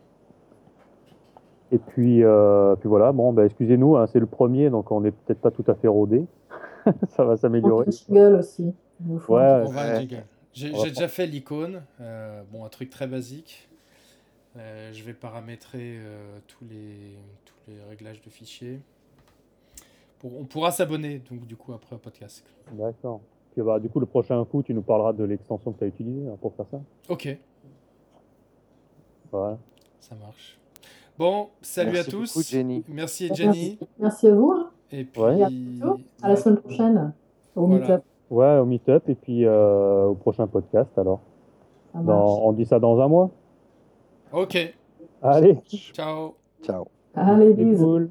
[1.71, 5.11] Et puis, euh, puis voilà, bon, ben, excusez-nous, hein, c'est le premier, donc on n'est
[5.11, 6.23] peut-être pas tout à fait rodé.
[7.09, 7.87] ça va s'améliorer.
[7.87, 8.73] Un jingle aussi.
[9.01, 9.81] Il nous faut Ouais, On va
[10.55, 11.83] J'ai déjà fait l'icône.
[12.01, 13.67] euh, bon, un truc très basique.
[14.57, 18.79] Euh, je vais paramétrer euh, tous, les, tous les réglages de fichiers.
[20.19, 22.45] Pour, on pourra s'abonner, donc du coup, après au podcast.
[22.71, 23.19] D'accord.
[23.57, 26.27] Bah, du coup, le prochain coup, tu nous parleras de l'extension que tu as utilisée
[26.29, 26.79] hein, pour faire ça.
[27.09, 27.37] Ok,
[29.31, 29.57] Voilà.
[29.99, 30.57] ça marche.
[31.17, 32.33] Bon, salut Merci à tous.
[32.33, 32.83] beaucoup, Jenny.
[32.89, 33.77] Merci Jenny.
[33.99, 34.51] Merci à vous.
[34.51, 34.71] hein.
[34.91, 35.43] Et puis, Ouais.
[36.21, 37.13] À la semaine prochaine.
[37.55, 38.01] Au Voilà.
[38.30, 41.19] Ouais, au meet-up, et puis euh, au prochain podcast alors.
[41.93, 43.30] Dans, on dit ça dans un mois?
[44.34, 44.57] Ok,
[45.21, 45.57] Allez,
[45.93, 46.36] ciao.
[46.61, 46.86] Ciao.
[47.15, 47.86] Allez, c'est bisous.
[47.86, 48.09] cool.